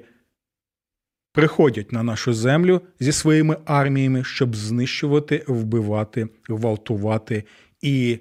приходять 1.32 1.92
на 1.92 2.04
нашу 2.04 2.34
землю 2.34 2.82
зі 3.00 3.12
своїми 3.12 3.58
арміями, 3.66 4.24
щоб 4.24 4.56
знищувати, 4.56 5.44
вбивати, 5.48 6.30
гвалтувати 6.50 7.44
і 7.82 8.20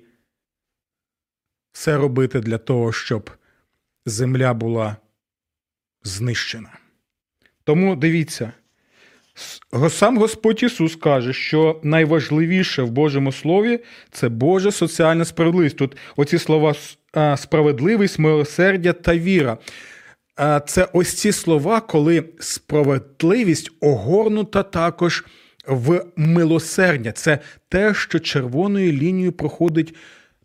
все 1.73 1.97
робити 1.97 2.41
для 2.41 2.59
того, 2.59 2.93
щоб 2.93 3.31
земля 4.07 4.55
була 4.55 4.97
знищена. 6.03 6.79
Тому 7.65 7.97
дивіться, 7.97 8.53
сам 9.88 10.19
Господь 10.19 10.62
Ісус 10.62 10.97
каже, 10.97 11.33
що 11.33 11.81
найважливіше 11.83 12.83
в 12.83 12.90
Божому 12.90 13.33
Слові 13.33 13.81
це 14.11 14.28
Божа 14.28 14.71
соціальна 14.71 15.25
справедливість. 15.25 15.76
Тут 15.76 15.97
оці 16.16 16.38
слова 16.38 16.75
справедливість, 17.37 18.19
милосердя 18.19 18.93
та 18.93 19.16
віра 19.16 19.59
це 20.66 20.88
ось 20.93 21.14
ці 21.14 21.33
слова, 21.33 21.81
коли 21.81 22.25
справедливість 22.38 23.71
огорнута 23.81 24.62
також 24.62 25.25
в 25.66 26.05
милосердя. 26.16 27.12
Це 27.12 27.38
те, 27.69 27.95
що 27.95 28.19
червоною 28.19 28.93
лінією 28.93 29.33
проходить 29.33 29.95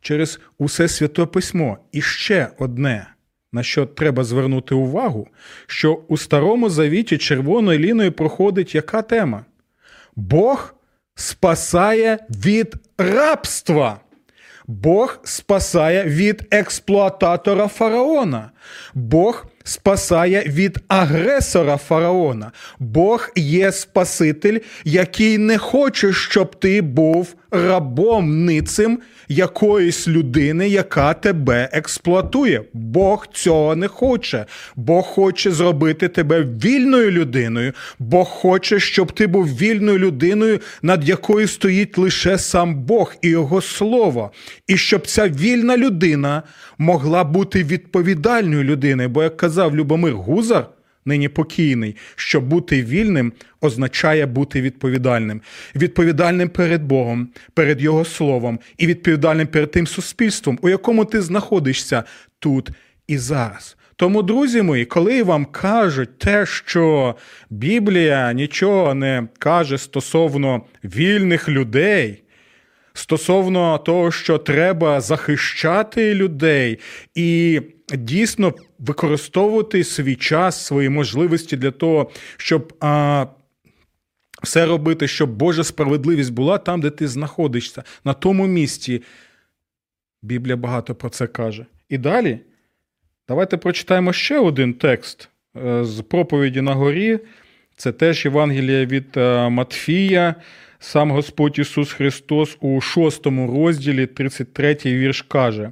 через 0.02 0.40
усе 0.58 0.88
святе 0.88 1.26
письмо. 1.26 1.78
І 1.92 2.02
ще 2.02 2.50
одне. 2.60 3.08
На 3.54 3.64
що 3.64 3.86
треба 3.86 4.24
звернути 4.24 4.76
увагу, 4.76 5.28
що 5.68 6.04
у 6.08 6.18
Старому 6.18 6.70
Завіті 6.70 7.18
червоною 7.18 7.80
ліною 7.80 8.12
проходить 8.12 8.76
яка 8.76 9.02
тема? 9.02 9.46
Бог 10.16 10.76
спасає 11.16 12.20
від 12.30 12.76
рабства. 12.98 14.00
Бог 14.68 15.20
спасає 15.24 16.04
від 16.04 16.48
експлуататора 16.52 17.68
фараона. 17.68 18.52
Бог 18.94 19.46
спасає 19.64 20.44
від 20.48 20.80
агресора 20.88 21.78
фараона. 21.78 22.52
Бог 22.80 23.30
є 23.36 23.72
Спаситель, 23.72 24.60
який 24.84 25.38
не 25.38 25.58
хоче, 25.58 26.14
щоб 26.14 26.60
ти 26.60 26.82
був 26.82 27.36
рабом 27.52 28.46
ницим 28.46 29.00
якоїсь 29.28 30.08
людини, 30.08 30.70
яка 30.70 31.14
тебе 31.14 31.70
експлуатує. 31.72 32.64
Бог 32.74 33.28
цього 33.34 33.76
не 33.76 33.88
хоче. 33.88 34.46
Бог 34.76 35.06
хоче 35.06 35.52
зробити 35.52 36.08
тебе 36.08 36.44
вільною 36.44 37.12
людиною. 37.12 37.74
Бог 38.00 38.28
хоче, 38.28 38.80
щоб 38.80 39.12
ти 39.12 39.28
був 39.28 39.48
вільною 39.48 40.00
людиною, 40.00 40.60
над 40.82 41.10
якою 41.10 41.48
стоїть 41.48 41.98
лише 41.98 42.38
сам 42.38 42.76
Бог 42.76 43.14
і 43.22 43.30
Його 43.30 43.62
Слово. 43.62 44.32
І 44.68 44.78
щоб 44.78 45.08
ця 45.08 45.28
вільна 45.28 45.78
людина 45.78 46.44
могла 46.78 47.24
бути 47.24 47.64
відповідальною 47.64 48.64
людиною. 48.64 49.10
Бо, 49.10 49.24
як 49.24 49.38
казав 49.38 49.51
Любомир 49.76 50.14
Гузар, 50.14 50.68
нині 51.06 51.30
покійний, 51.30 51.96
що 52.16 52.42
бути 52.42 52.84
вільним 52.84 53.34
означає 53.62 54.26
бути 54.26 54.62
відповідальним, 54.62 55.42
відповідальним 55.76 56.50
перед 56.50 56.84
Богом, 56.84 57.30
перед 57.54 57.82
Його 57.82 58.06
словом 58.06 58.60
і 58.78 58.88
відповідальним 58.88 59.48
перед 59.48 59.72
тим 59.72 59.88
суспільством, 59.88 60.60
у 60.62 60.70
якому 60.70 61.06
ти 61.06 61.22
знаходишся 61.22 62.04
тут 62.40 62.70
і 63.08 63.18
зараз. 63.18 63.78
Тому, 63.96 64.24
друзі 64.24 64.62
мої, 64.62 64.86
коли 64.86 65.24
вам 65.24 65.46
кажуть 65.46 66.20
те, 66.20 66.46
що 66.46 67.16
Біблія 67.50 68.34
нічого 68.34 68.94
не 68.94 69.28
каже 69.40 69.78
стосовно 69.78 70.62
вільних 70.84 71.50
людей, 71.50 72.24
стосовно 72.94 73.78
того, 73.78 74.12
що 74.12 74.38
треба 74.38 75.02
захищати 75.02 76.16
людей 76.16 76.80
і 77.16 77.62
дійсно 77.98 78.54
використовувати 78.80 79.84
свій 79.84 80.16
час, 80.16 80.66
свої 80.66 80.90
можливості 80.90 81.58
для 81.58 81.72
того, 81.72 82.12
щоб 82.38 82.74
а, 82.80 83.26
все 84.44 84.66
робити, 84.66 85.08
щоб 85.08 85.30
Божа 85.30 85.64
справедливість 85.64 86.34
була 86.34 86.58
там, 86.58 86.82
де 86.82 86.90
ти 86.90 87.08
знаходишся, 87.08 87.84
на 88.06 88.14
тому 88.14 88.48
місці. 88.48 89.04
Біблія 90.22 90.56
багато 90.56 90.96
про 90.96 91.10
це 91.10 91.28
каже. 91.28 91.66
І 91.90 91.98
далі. 91.98 92.40
Давайте 93.28 93.58
прочитаємо 93.58 94.14
ще 94.14 94.40
один 94.40 94.74
текст 94.74 95.30
е, 95.66 95.84
з 95.84 96.02
проповіді 96.02 96.62
на 96.62 96.74
горі. 96.74 97.20
Це 97.76 97.92
теж 97.92 98.26
Євангелія 98.26 98.86
від 98.86 99.18
е, 99.18 99.50
Матфія, 99.50 100.36
сам 100.80 101.12
Господь 101.12 101.60
Ісус 101.60 101.94
Христос 101.94 102.58
у 102.60 102.82
шостому 102.82 103.52
розділі, 103.52 104.08
33 104.08 104.78
вірш 104.86 105.22
каже: 105.22 105.72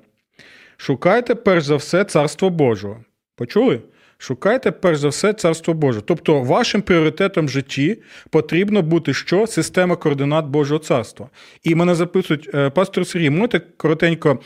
Шукайте 0.82 1.36
перш 1.36 1.66
за 1.66 1.76
все 1.76 2.04
Царство 2.04 2.50
Божого. 2.50 3.04
Почули? 3.36 3.82
Шукайте 4.18 4.72
перш 4.72 5.00
за 5.00 5.08
все 5.08 5.34
Царство 5.34 5.74
Боже. 5.74 6.02
Тобто, 6.02 6.42
вашим 6.42 6.82
пріоритетом 6.82 7.46
в 7.46 7.50
житті 7.50 7.98
потрібно 8.30 8.82
бути 8.82 9.14
що? 9.14 9.48
Система 9.48 9.96
координат 9.96 10.46
Божого 10.46 10.80
царства. 10.80 11.30
І 11.64 11.76
мене 11.76 11.96
записують, 11.96 12.50
е, 12.54 12.70
пастор 12.70 13.08
Сергій, 13.08 13.30
можете 13.30 13.62
коротенько 13.78 14.40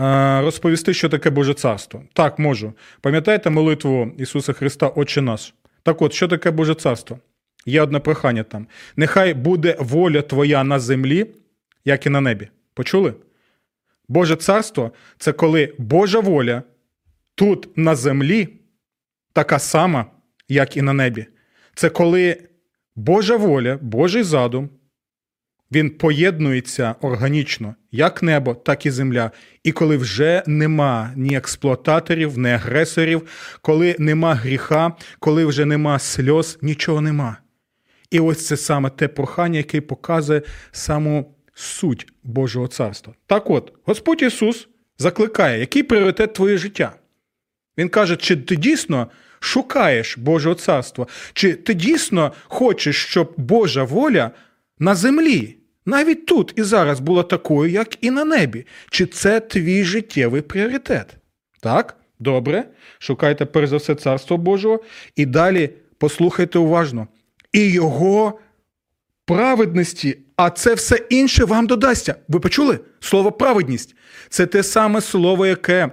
Е, 0.00 0.40
розповісти, 0.40 0.94
що 0.94 1.08
таке 1.08 1.30
Боже 1.30 1.54
Царство. 1.54 2.02
Так, 2.12 2.38
можу. 2.38 2.72
Пам'ятаєте 3.00 3.50
молитву 3.50 4.12
Ісуса 4.18 4.52
Христа, 4.52 4.88
Отче 4.88 5.22
наш? 5.22 5.54
Так 5.82 6.02
от, 6.02 6.12
що 6.12 6.28
таке 6.28 6.50
Боже 6.50 6.74
Царство? 6.74 7.18
Є 7.66 7.82
одне 7.82 7.98
прохання 7.98 8.42
там. 8.42 8.66
Нехай 8.96 9.34
буде 9.34 9.76
воля 9.78 10.22
Твоя 10.22 10.64
на 10.64 10.78
землі, 10.78 11.26
як 11.84 12.06
і 12.06 12.10
на 12.10 12.20
небі. 12.20 12.48
Почули? 12.74 13.14
Боже 14.08 14.36
царство 14.36 14.92
це 15.18 15.32
коли 15.32 15.74
Божа 15.78 16.20
воля 16.20 16.62
тут 17.34 17.76
на 17.76 17.94
землі 17.96 18.48
така 19.32 19.58
сама, 19.58 20.06
як 20.48 20.76
і 20.76 20.82
на 20.82 20.92
небі. 20.92 21.26
Це 21.74 21.90
коли 21.90 22.48
Божа 22.96 23.36
воля, 23.36 23.78
Божий 23.82 24.22
задум 24.22 24.70
він 25.72 25.90
поєднується 25.90 26.94
органічно, 27.00 27.74
як 27.90 28.22
небо, 28.22 28.54
так 28.54 28.86
і 28.86 28.90
земля. 28.90 29.30
І 29.62 29.72
коли 29.72 29.96
вже 29.96 30.42
нема 30.46 31.12
ні 31.16 31.36
експлуататорів, 31.36 32.38
ні 32.38 32.50
агресорів, 32.50 33.22
коли 33.62 33.96
нема 33.98 34.34
гріха, 34.34 34.92
коли 35.18 35.44
вже 35.44 35.64
нема 35.64 35.98
сльоз, 35.98 36.58
нічого 36.62 37.00
нема. 37.00 37.36
І 38.10 38.20
ось 38.20 38.46
це 38.46 38.56
саме 38.56 38.90
те 38.90 39.08
прохання, 39.08 39.58
яке 39.58 39.80
показує 39.80 40.42
саму 40.72 41.34
суть 41.54 42.06
Божого 42.22 42.68
царства. 42.68 43.14
Так 43.26 43.50
от, 43.50 43.72
Господь 43.84 44.22
Ісус 44.22 44.68
закликає, 44.98 45.60
який 45.60 45.82
пріоритет 45.82 46.32
твоє 46.32 46.58
життя? 46.58 46.96
Він 47.78 47.88
каже, 47.88 48.16
чи 48.16 48.36
ти 48.36 48.56
дійсно 48.56 49.10
шукаєш 49.40 50.18
Божого 50.18 50.54
царства, 50.54 51.06
чи 51.32 51.54
ти 51.54 51.74
дійсно 51.74 52.32
хочеш, 52.44 53.04
щоб 53.04 53.34
Божа 53.36 53.84
воля 53.84 54.30
на 54.78 54.94
землі 54.94 55.56
навіть 55.86 56.26
тут 56.26 56.52
і 56.56 56.62
зараз 56.62 57.00
була 57.00 57.22
такою, 57.22 57.70
як 57.70 58.04
і 58.04 58.10
на 58.10 58.24
небі. 58.24 58.66
Чи 58.90 59.06
це 59.06 59.40
твій 59.40 59.84
життєвий 59.84 60.42
пріоритет? 60.42 61.16
Так? 61.60 61.96
Добре. 62.18 62.64
Шукайте 62.98 63.44
перш 63.44 63.68
за 63.68 63.76
все 63.76 63.94
Царство 63.94 64.36
Божого 64.36 64.80
і 65.16 65.26
далі 65.26 65.70
послухайте 65.98 66.58
уважно. 66.58 67.08
І 67.52 67.70
його 67.70 68.38
праведності, 69.24 70.18
а 70.36 70.50
це 70.50 70.74
все 70.74 70.96
інше 71.10 71.44
вам 71.44 71.66
додасться. 71.66 72.14
Ви 72.28 72.40
почули? 72.40 72.80
Слово 73.00 73.32
праведність. 73.32 73.94
Це 74.28 74.46
те 74.46 74.62
саме 74.62 75.00
слово, 75.00 75.46
яке 75.46 75.90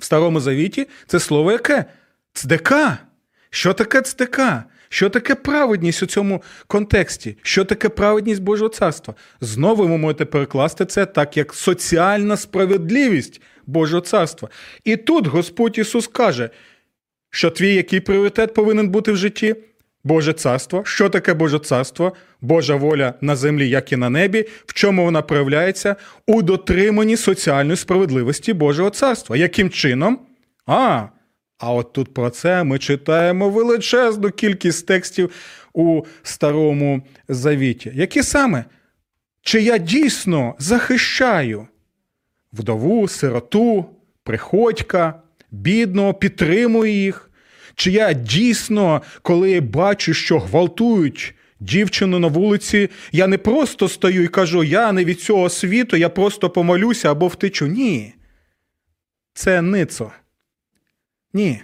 в 0.00 0.04
Старому 0.04 0.40
Завіті, 0.40 0.88
це 1.06 1.20
слово 1.20 1.52
яке? 1.52 1.84
Цдека. 2.32 2.98
Що 3.50 3.72
таке 3.72 4.02
цдека? 4.02 4.64
Що 4.88 5.10
таке 5.10 5.34
праведність 5.34 6.02
у 6.02 6.06
цьому 6.06 6.42
контексті? 6.66 7.36
Що 7.42 7.64
таке 7.64 7.88
праведність 7.88 8.42
Божого 8.42 8.68
царства? 8.68 9.14
Знову 9.40 9.86
ви 9.86 9.98
можете 9.98 10.24
перекласти 10.24 10.86
це 10.86 11.06
так, 11.06 11.36
як 11.36 11.54
соціальна 11.54 12.36
справедливість 12.36 13.40
Божого 13.66 14.00
царства. 14.00 14.48
І 14.84 14.96
тут 14.96 15.26
Господь 15.26 15.78
Ісус 15.78 16.06
каже, 16.06 16.50
що 17.30 17.50
твій 17.50 17.74
який 17.74 18.00
пріоритет 18.00 18.54
повинен 18.54 18.88
бути 18.88 19.12
в 19.12 19.16
житті? 19.16 19.56
Боже 20.04 20.32
царство. 20.32 20.82
Що 20.84 21.08
таке 21.08 21.34
Боже 21.34 21.58
царство? 21.58 22.12
Божа 22.40 22.76
воля 22.76 23.14
на 23.20 23.36
землі, 23.36 23.68
як 23.68 23.92
і 23.92 23.96
на 23.96 24.10
небі, 24.10 24.46
в 24.66 24.72
чому 24.72 25.04
вона 25.04 25.22
проявляється? 25.22 25.96
У 26.26 26.42
дотриманні 26.42 27.16
соціальної 27.16 27.76
справедливості 27.76 28.52
Божого 28.52 28.90
царства. 28.90 29.36
Яким 29.36 29.70
чином? 29.70 30.18
А, 30.66 31.06
а 31.58 31.72
от 31.72 31.92
тут 31.92 32.14
про 32.14 32.30
це 32.30 32.64
ми 32.64 32.78
читаємо 32.78 33.50
величезну 33.50 34.30
кількість 34.30 34.86
текстів 34.86 35.30
у 35.72 36.02
Старому 36.22 37.02
Завіті. 37.28 37.92
Які 37.94 38.22
саме? 38.22 38.64
Чи 39.42 39.62
я 39.62 39.78
дійсно 39.78 40.54
захищаю 40.58 41.66
вдову, 42.52 43.08
сироту, 43.08 43.84
приходька, 44.22 45.22
бідного, 45.50 46.14
підтримую 46.14 46.92
їх? 46.92 47.27
Чи 47.78 47.90
я 47.90 48.12
дійсно, 48.12 49.02
коли 49.22 49.60
бачу, 49.60 50.14
що 50.14 50.38
гвалтують 50.38 51.34
дівчину 51.60 52.18
на 52.18 52.28
вулиці, 52.28 52.90
я 53.12 53.26
не 53.26 53.38
просто 53.38 53.88
стою 53.88 54.24
і 54.24 54.28
кажу, 54.28 54.64
я 54.64 54.92
не 54.92 55.04
від 55.04 55.20
цього 55.20 55.48
світу, 55.48 55.96
я 55.96 56.08
просто 56.08 56.50
помолюся 56.50 57.10
або 57.10 57.26
втечу. 57.26 57.66
Ні. 57.66 58.14
Це 59.34 59.62
ницо. 59.62 60.12
Ні. 61.32 61.60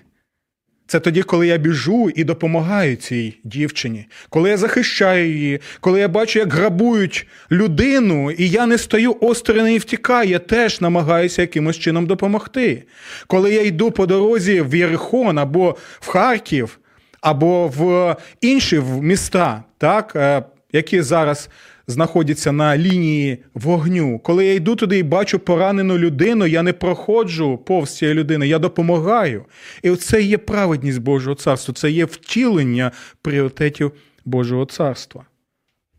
Це 0.86 1.00
тоді, 1.00 1.22
коли 1.22 1.46
я 1.46 1.56
біжу 1.56 2.10
і 2.14 2.24
допомагаю 2.24 2.96
цій 2.96 3.38
дівчині, 3.44 4.06
коли 4.28 4.50
я 4.50 4.56
захищаю 4.56 5.28
її, 5.28 5.60
коли 5.80 6.00
я 6.00 6.08
бачу, 6.08 6.38
як 6.38 6.52
грабують 6.52 7.26
людину, 7.50 8.30
і 8.30 8.48
я 8.48 8.66
не 8.66 8.78
стою 8.78 9.16
осторонь 9.20 9.72
і 9.72 9.78
втікаю, 9.78 10.30
я 10.30 10.38
теж 10.38 10.80
намагаюся 10.80 11.42
якимось 11.42 11.78
чином 11.78 12.06
допомогти. 12.06 12.82
Коли 13.26 13.52
я 13.52 13.62
йду 13.62 13.90
по 13.90 14.06
дорозі 14.06 14.60
в 14.60 14.74
Єрихон 14.74 15.38
або 15.38 15.76
в 16.00 16.08
Харків, 16.08 16.78
або 17.20 17.68
в 17.68 18.16
інші 18.40 18.82
міста, 19.00 19.64
так, 19.78 20.12
е, 20.16 20.42
які 20.74 21.02
зараз 21.02 21.48
знаходяться 21.87 22.52
на 22.52 22.78
лінії 22.78 23.38
вогню. 23.54 24.18
Коли 24.18 24.46
я 24.46 24.54
йду 24.54 24.76
туди 24.76 24.98
і 24.98 25.02
бачу 25.02 25.38
поранену 25.38 25.98
людину, 25.98 26.46
я 26.46 26.62
не 26.62 26.72
проходжу 26.72 27.60
повз 27.66 27.96
цієї 27.96 28.18
людини, 28.18 28.48
я 28.48 28.58
допомагаю. 28.58 29.44
І 29.82 29.90
це 29.96 30.22
є 30.22 30.38
праведність 30.38 30.98
Божого 30.98 31.37
царства, 31.37 31.74
це 31.74 31.90
є 31.90 32.04
втілення 32.04 32.92
пріоритетів 33.22 33.92
Божого 34.24 34.66
царства. 34.66 35.24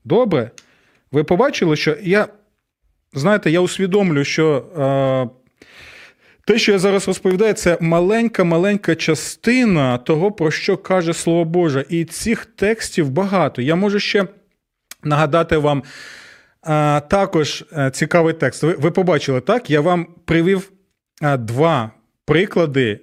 Добре? 0.03 0.51
Ви 1.11 1.23
побачили, 1.23 1.75
що 1.75 1.97
я, 2.01 2.27
знаєте, 3.13 3.51
я 3.51 3.59
усвідомлю, 3.59 4.23
що. 4.23 4.65
Е, 5.31 5.45
те, 6.47 6.57
що 6.57 6.71
я 6.71 6.79
зараз 6.79 7.07
розповідаю, 7.07 7.53
це 7.53 7.77
маленька-маленька 7.81 8.95
частина 8.95 9.97
того, 9.97 10.31
про 10.31 10.51
що 10.51 10.77
каже 10.77 11.13
Слово 11.13 11.45
Боже. 11.45 11.85
І 11.89 12.05
цих 12.05 12.45
текстів 12.45 13.09
багато. 13.09 13.61
Я 13.61 13.75
можу 13.75 13.99
ще 13.99 14.27
нагадати 15.05 15.57
вам 15.57 15.83
а, 16.61 17.01
також 17.09 17.63
е, 17.77 17.91
цікавий 17.91 18.33
текст. 18.33 18.63
Ви, 18.63 18.73
ви 18.73 18.91
побачили, 18.91 19.41
так? 19.41 19.69
Я 19.69 19.81
вам 19.81 20.07
привів 20.25 20.71
а, 21.21 21.37
два 21.37 21.91
приклади. 22.25 22.99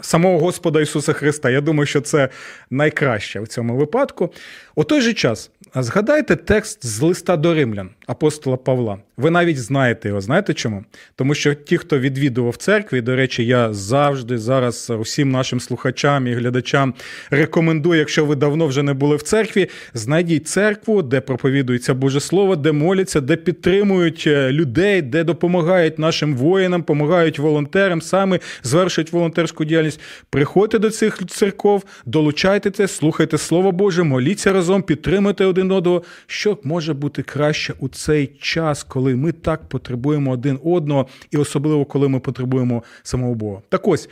Самого 0.00 0.38
Господа 0.38 0.80
Ісуса 0.80 1.12
Христа. 1.12 1.50
Я 1.50 1.60
думаю, 1.60 1.86
що 1.86 2.00
це 2.00 2.28
найкраще 2.70 3.40
в 3.40 3.48
цьому 3.48 3.76
випадку. 3.76 4.32
У 4.74 4.84
той 4.84 5.00
же 5.00 5.12
час 5.12 5.50
Згадайте 5.74 6.36
текст 6.36 6.86
з 6.86 7.00
листа 7.00 7.36
до 7.36 7.54
римлян 7.54 7.90
апостола 8.06 8.56
Павла. 8.56 8.98
Ви 9.16 9.30
навіть 9.30 9.58
знаєте 9.58 10.08
його. 10.08 10.20
Знаєте 10.20 10.54
чому? 10.54 10.84
Тому 11.16 11.34
що 11.34 11.54
ті, 11.54 11.78
хто 11.78 11.98
відвідував 11.98 12.56
церкві, 12.56 13.00
до 13.00 13.16
речі, 13.16 13.46
я 13.46 13.72
завжди 13.72 14.38
зараз 14.38 14.90
усім 14.90 15.30
нашим 15.30 15.60
слухачам 15.60 16.26
і 16.26 16.34
глядачам 16.34 16.94
рекомендую, 17.30 17.98
якщо 17.98 18.24
ви 18.24 18.36
давно 18.36 18.66
вже 18.66 18.82
не 18.82 18.94
були 18.94 19.16
в 19.16 19.22
церкві, 19.22 19.68
знайдіть 19.94 20.48
церкву, 20.48 21.02
де 21.02 21.20
проповідується 21.20 21.94
Боже 21.94 22.20
Слово, 22.20 22.56
де 22.56 22.72
моляться, 22.72 23.20
де 23.20 23.36
підтримують 23.36 24.24
е, 24.26 24.52
людей, 24.52 25.02
де 25.02 25.24
допомагають 25.24 25.98
нашим 25.98 26.36
воїнам, 26.36 26.80
допомагають 26.80 27.38
волонтерам, 27.38 28.02
саме 28.02 28.40
звершують 28.62 29.12
волонтерську 29.12 29.64
діяльність. 29.64 30.00
Приходьте 30.30 30.78
до 30.78 30.90
цих 30.90 31.26
церков, 31.26 31.84
долучайте 32.06 32.70
це, 32.70 32.88
слухайте 32.88 33.38
Слово 33.38 33.72
Боже, 33.72 34.02
моліться 34.02 34.52
разом, 34.52 34.82
підтримуйте 34.82 35.44
один 35.44 35.61
одного. 35.70 36.02
Що 36.26 36.58
може 36.64 36.94
бути 36.94 37.22
краще 37.22 37.74
у 37.78 37.88
цей 37.88 38.26
час, 38.26 38.82
коли 38.82 39.16
ми 39.16 39.32
так 39.32 39.68
потребуємо 39.68 40.30
один 40.30 40.58
одного, 40.64 41.06
і 41.30 41.36
особливо 41.36 41.84
коли 41.84 42.08
ми 42.08 42.20
потребуємо 42.20 42.82
самого 43.02 43.34
Бога. 43.34 43.60
Так 43.68 43.88
ось. 43.88 44.08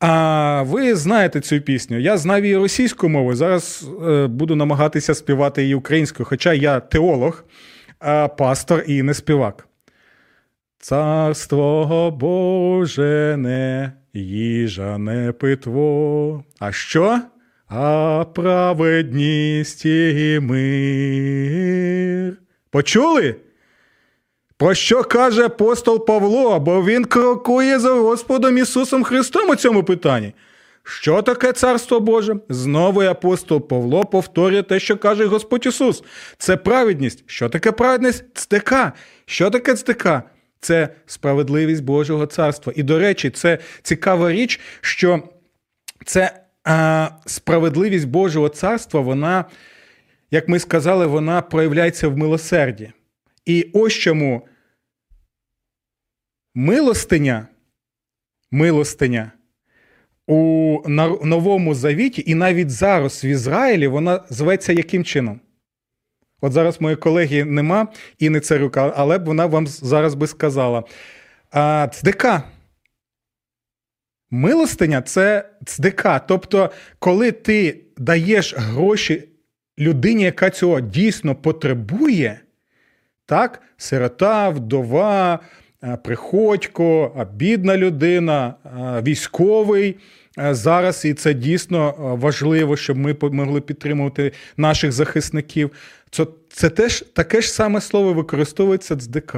А 0.00 0.62
ви 0.62 0.94
знаєте 0.94 1.40
цю 1.40 1.60
пісню? 1.60 1.98
Я 1.98 2.16
знав 2.16 2.44
її 2.44 2.56
російською 2.56 3.10
мовою. 3.10 3.36
Зараз 3.36 3.88
е, 4.08 4.26
буду 4.26 4.56
намагатися 4.56 5.14
співати 5.14 5.62
її 5.62 5.74
українською, 5.74 6.26
хоча 6.26 6.52
я 6.52 6.80
теолог, 6.80 7.44
а 7.98 8.28
пастор 8.28 8.84
і 8.86 9.02
не 9.02 9.14
співак. 9.14 9.68
Царство 10.78 12.10
Боже 12.20 13.36
не 13.38 13.92
їжа 14.14 14.98
не 14.98 15.32
питво. 15.32 16.44
А 16.58 16.72
що? 16.72 17.20
А 17.68 18.24
праведність 18.34 19.84
і 19.86 20.40
мир. 20.42 22.36
Почули? 22.70 23.36
Про 24.56 24.74
що 24.74 25.04
каже 25.04 25.44
апостол 25.44 26.06
Павло, 26.06 26.60
бо 26.60 26.84
він 26.84 27.04
крокує 27.04 27.78
за 27.78 27.90
Господом 27.90 28.58
Ісусом 28.58 29.04
Христом 29.04 29.50
у 29.50 29.56
цьому 29.56 29.84
питанні. 29.84 30.34
Що 30.82 31.22
таке 31.22 31.52
Царство 31.52 32.00
Боже? 32.00 32.36
Знову 32.48 33.02
апостол 33.02 33.68
Павло 33.68 34.04
повторює 34.04 34.62
те, 34.62 34.80
що 34.80 34.96
каже 34.96 35.26
Господь 35.26 35.66
Ісус. 35.66 36.02
Це 36.38 36.56
праведність. 36.56 37.24
Що 37.26 37.48
таке 37.48 37.72
праведність? 37.72 38.24
Цтика. 38.34 38.92
Що 39.26 39.50
таке 39.50 39.74
цтика? 39.74 40.22
Це 40.60 40.88
справедливість 41.06 41.84
Божого 41.84 42.26
царства. 42.26 42.72
І, 42.76 42.82
до 42.82 42.98
речі, 42.98 43.30
це 43.30 43.58
цікава 43.82 44.32
річ, 44.32 44.60
що 44.80 45.22
це 46.04 46.47
а, 46.68 47.10
справедливість 47.26 48.08
Божого 48.08 48.48
царства, 48.48 49.00
вона, 49.00 49.44
як 50.30 50.48
ми 50.48 50.58
сказали, 50.58 51.06
вона 51.06 51.42
проявляється 51.42 52.08
в 52.08 52.16
милосерді. 52.16 52.92
І 53.44 53.70
ось 53.72 53.92
чому 53.92 54.48
милостиня, 56.54 57.46
милостиня 58.50 59.32
у 60.26 60.78
Новому 61.24 61.74
Завіті, 61.74 62.24
і 62.26 62.34
навіть 62.34 62.70
зараз 62.70 63.24
в 63.24 63.26
Ізраїлі 63.26 63.86
вона 63.86 64.24
зветься 64.30 64.72
яким 64.72 65.04
чином? 65.04 65.40
От 66.40 66.52
зараз 66.52 66.80
моєї 66.80 66.96
колеги 66.96 67.44
нема 67.44 67.88
і 68.18 68.30
не 68.30 68.40
царюка, 68.40 68.92
але 68.96 69.18
б 69.18 69.24
вона 69.24 69.46
вам 69.46 69.66
зараз 69.66 70.14
би 70.14 70.26
сказала. 70.26 70.84
А, 71.50 71.88
Цдика. 71.92 72.42
Милостиня 74.30 75.02
це 75.02 75.44
цдика. 75.64 76.18
Тобто, 76.18 76.70
коли 76.98 77.32
ти 77.32 77.80
даєш 77.96 78.54
гроші 78.56 79.24
людині, 79.78 80.22
яка 80.22 80.50
цього 80.50 80.80
дійсно 80.80 81.34
потребує, 81.34 82.40
так, 83.26 83.62
сирота, 83.76 84.48
вдова, 84.48 85.38
приходько, 86.04 87.12
бідна 87.34 87.76
людина, 87.76 88.54
військовий. 89.02 89.96
Зараз 90.50 91.04
і 91.04 91.14
це 91.14 91.34
дійсно 91.34 91.94
важливо, 92.20 92.76
щоб 92.76 92.96
ми 92.96 93.16
могли 93.22 93.60
підтримувати 93.60 94.32
наших 94.56 94.92
захисників. 94.92 95.70
Це 96.10 96.26
це 96.48 96.70
теж 96.70 97.04
таке 97.12 97.40
ж 97.40 97.52
саме 97.52 97.80
слово 97.80 98.12
використовується 98.12 98.94
ДК. 98.94 99.36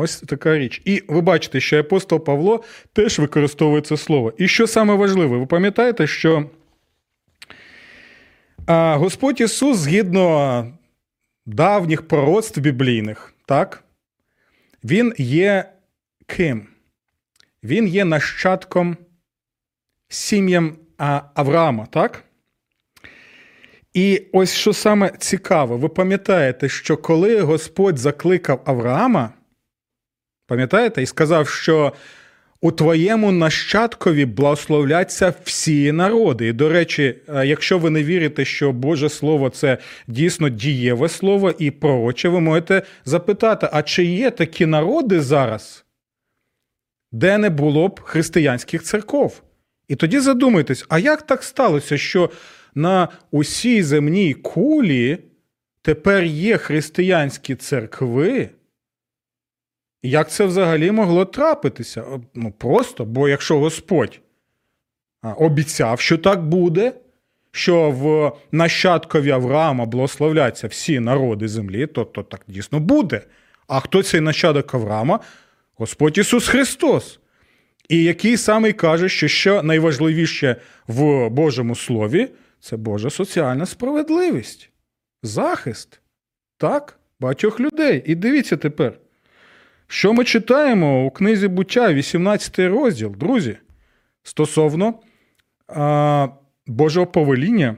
Ось 0.00 0.20
така 0.20 0.58
річ. 0.58 0.82
І 0.84 1.02
ви 1.08 1.20
бачите, 1.20 1.60
що 1.60 1.78
апостол 1.78 2.24
Павло 2.24 2.64
теж 2.92 3.18
використовує 3.18 3.82
це 3.82 3.96
слово. 3.96 4.32
І 4.38 4.48
що 4.48 4.66
саме 4.66 4.94
важливе, 4.94 5.36
ви 5.36 5.46
пам'ятаєте, 5.46 6.06
що 6.06 6.50
Господь 8.66 9.40
Ісус, 9.40 9.78
згідно 9.78 10.66
давніх 11.46 12.08
пророцтв 12.08 12.60
біблійних, 12.60 13.34
так, 13.46 13.84
він 14.84 15.14
є 15.18 15.72
ким? 16.26 16.66
Він 17.62 17.86
є 17.86 18.04
нащадком 18.04 18.96
сім'ям 20.08 20.76
Авраама, 21.34 21.86
так? 21.86 22.24
І 23.94 24.22
ось 24.32 24.54
що 24.54 24.72
саме 24.72 25.10
цікаве, 25.18 25.76
ви 25.76 25.88
пам'ятаєте, 25.88 26.68
що 26.68 26.96
коли 26.96 27.40
Господь 27.40 27.98
закликав 27.98 28.62
Авраама, 28.64 29.30
пам'ятаєте, 30.48 31.02
і 31.02 31.06
сказав, 31.06 31.48
що 31.48 31.92
у 32.60 32.72
твоєму 32.72 33.32
нащадкові 33.32 34.24
благословляться 34.24 35.34
всі 35.44 35.92
народи. 35.92 36.46
І, 36.46 36.52
до 36.52 36.68
речі, 36.68 37.14
е, 37.28 37.46
якщо 37.46 37.78
ви 37.78 37.90
не 37.90 38.04
вірите, 38.04 38.44
що 38.44 38.72
Боже 38.72 39.08
Слово 39.08 39.50
це 39.50 39.78
дійсно 40.06 40.48
дієве 40.48 41.08
слово 41.08 41.54
і 41.58 41.70
пророче, 41.70 42.28
ви 42.28 42.40
можете 42.40 42.82
запитати: 43.04 43.68
а 43.72 43.82
чи 43.82 44.04
є 44.04 44.30
такі 44.30 44.66
народи 44.66 45.20
зараз, 45.20 45.84
де 47.12 47.38
не 47.38 47.50
було 47.50 47.88
б 47.88 48.00
християнських 48.00 48.82
церков? 48.82 49.42
І 49.88 49.96
тоді 49.96 50.20
задумайтесь, 50.20 50.84
а 50.88 50.98
як 50.98 51.22
так 51.22 51.42
сталося, 51.42 51.98
що 51.98 52.30
на 52.74 53.08
усій 53.30 53.82
земній 53.82 54.34
кулі 54.34 55.18
тепер 55.82 56.24
є 56.24 56.56
християнські 56.56 57.54
церкви? 57.54 58.48
Як 60.02 60.30
це 60.30 60.44
взагалі 60.44 60.90
могло 60.90 61.24
трапитися? 61.24 62.04
Ну 62.34 62.52
просто, 62.58 63.04
бо 63.04 63.28
якщо 63.28 63.58
Господь 63.58 64.20
обіцяв, 65.22 66.00
що 66.00 66.18
так 66.18 66.44
буде, 66.46 66.92
що 67.52 67.90
в 67.90 68.32
нащадкові 68.52 69.30
Авраама 69.30 69.84
благословляться 69.84 70.66
всі 70.66 71.00
народи 71.00 71.48
землі, 71.48 71.86
то, 71.86 72.04
то 72.04 72.22
так 72.22 72.40
дійсно 72.48 72.80
буде. 72.80 73.20
А 73.66 73.80
хто 73.80 74.02
цей 74.02 74.20
нащадок 74.20 74.74
Авраама? 74.74 75.20
Господь 75.74 76.18
Ісус 76.18 76.48
Христос. 76.48 77.20
І 77.88 78.02
який 78.02 78.36
саме 78.36 78.72
каже, 78.72 79.08
що 79.08 79.28
що 79.28 79.62
найважливіше 79.62 80.56
в 80.86 81.28
Божому 81.28 81.76
Слові 81.76 82.28
це 82.60 82.76
Божа 82.76 83.10
соціальна 83.10 83.66
справедливість, 83.66 84.70
захист 85.22 86.00
так, 86.56 86.98
багатьох 87.20 87.60
людей. 87.60 88.02
І 88.06 88.14
дивіться 88.14 88.56
тепер. 88.56 88.98
Що 89.88 90.12
ми 90.12 90.24
читаємо 90.24 91.06
у 91.06 91.10
книзі 91.10 91.48
буття, 91.48 91.92
18 91.92 92.58
розділ, 92.58 93.14
друзі, 93.16 93.56
стосовно 94.22 94.94
а, 95.68 96.28
Божого 96.66 97.06
повеління 97.06 97.76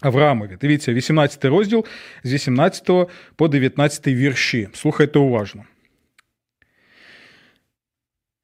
Авраамові. 0.00 0.58
Дивіться, 0.60 0.92
18 0.92 1.44
розділ 1.44 1.84
з 2.24 2.32
18 2.32 2.90
по 3.36 3.48
19 3.48 4.06
вірші. 4.06 4.68
Слухайте 4.72 5.18
уважно. 5.18 5.64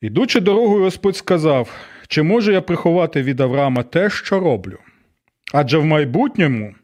Ідучи 0.01 0.41
дорогою, 0.41 0.83
Господь 0.83 1.17
сказав: 1.17 1.71
чи 2.09 2.23
можу 2.23 2.53
я 2.53 2.61
приховати 2.61 3.23
від 3.23 3.41
Авраама 3.41 3.83
те, 3.83 4.11
що 4.11 4.41
роблю? 4.41 4.79
Адже 5.53 5.79
в 5.79 5.85
майбутньому 5.85 6.75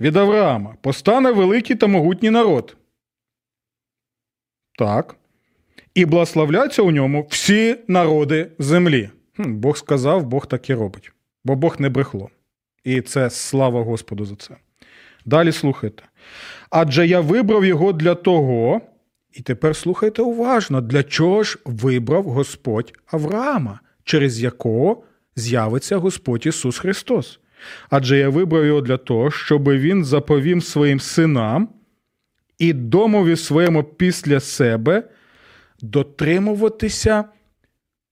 від 0.00 0.16
Авраама 0.16 0.74
постане 0.80 1.32
великий 1.32 1.76
та 1.76 1.86
могутній 1.86 2.30
народ. 2.30 2.76
Так. 4.78 5.16
І 5.94 6.04
благословляться 6.04 6.82
у 6.82 6.90
ньому 6.90 7.26
всі 7.30 7.76
народи 7.88 8.50
землі. 8.58 9.10
Хм, 9.36 9.54
Бог 9.54 9.76
сказав, 9.76 10.26
Бог 10.26 10.46
так 10.46 10.70
і 10.70 10.74
робить. 10.74 11.12
Бо 11.44 11.54
Бог 11.54 11.76
не 11.78 11.88
брехло. 11.88 12.28
І 12.84 13.00
це 13.00 13.30
слава 13.30 13.82
Господу 13.82 14.24
за 14.24 14.36
це. 14.36 14.56
Далі 15.24 15.52
слухайте. 15.52 16.02
Адже 16.70 17.06
я 17.06 17.20
вибрав 17.20 17.64
його 17.64 17.92
для 17.92 18.14
того, 18.14 18.80
і 19.32 19.42
тепер 19.42 19.76
слухайте 19.76 20.22
уважно, 20.22 20.80
для 20.80 21.02
чого 21.02 21.42
ж 21.42 21.58
вибрав 21.64 22.24
Господь 22.24 22.92
Авраама, 23.06 23.80
через 24.04 24.40
якого 24.40 25.02
з'явиться 25.36 25.96
Господь 25.96 26.46
Ісус 26.46 26.78
Христос. 26.78 27.40
Адже 27.90 28.18
я 28.18 28.28
вибрав 28.28 28.66
його 28.66 28.80
для 28.80 28.96
того, 28.96 29.30
щоб 29.30 29.68
Він 29.68 30.04
заповім 30.04 30.62
своїм 30.62 31.00
синам 31.00 31.68
і 32.58 32.72
домові 32.72 33.36
своєму 33.36 33.84
після 33.84 34.40
себе 34.40 35.08
дотримуватися 35.80 37.24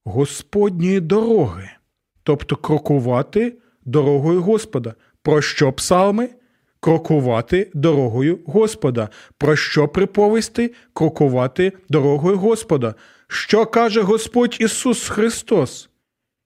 Господньої 0.04 1.00
дороги, 1.00 1.70
тобто 2.22 2.56
крокувати 2.56 3.58
дорогою 3.84 4.42
Господа. 4.42 4.94
Про 5.22 5.42
що 5.42 5.72
псалми? 5.72 6.28
Крокувати 6.80 7.70
дорогою 7.74 8.38
Господа. 8.46 9.08
Про 9.38 9.56
що 9.56 9.88
приповісти? 9.88 10.74
Крокувати 10.92 11.72
дорогою 11.88 12.38
Господа. 12.38 12.94
Що 13.28 13.66
каже 13.66 14.02
Господь 14.02 14.56
Ісус 14.60 15.08
Христос? 15.08 15.90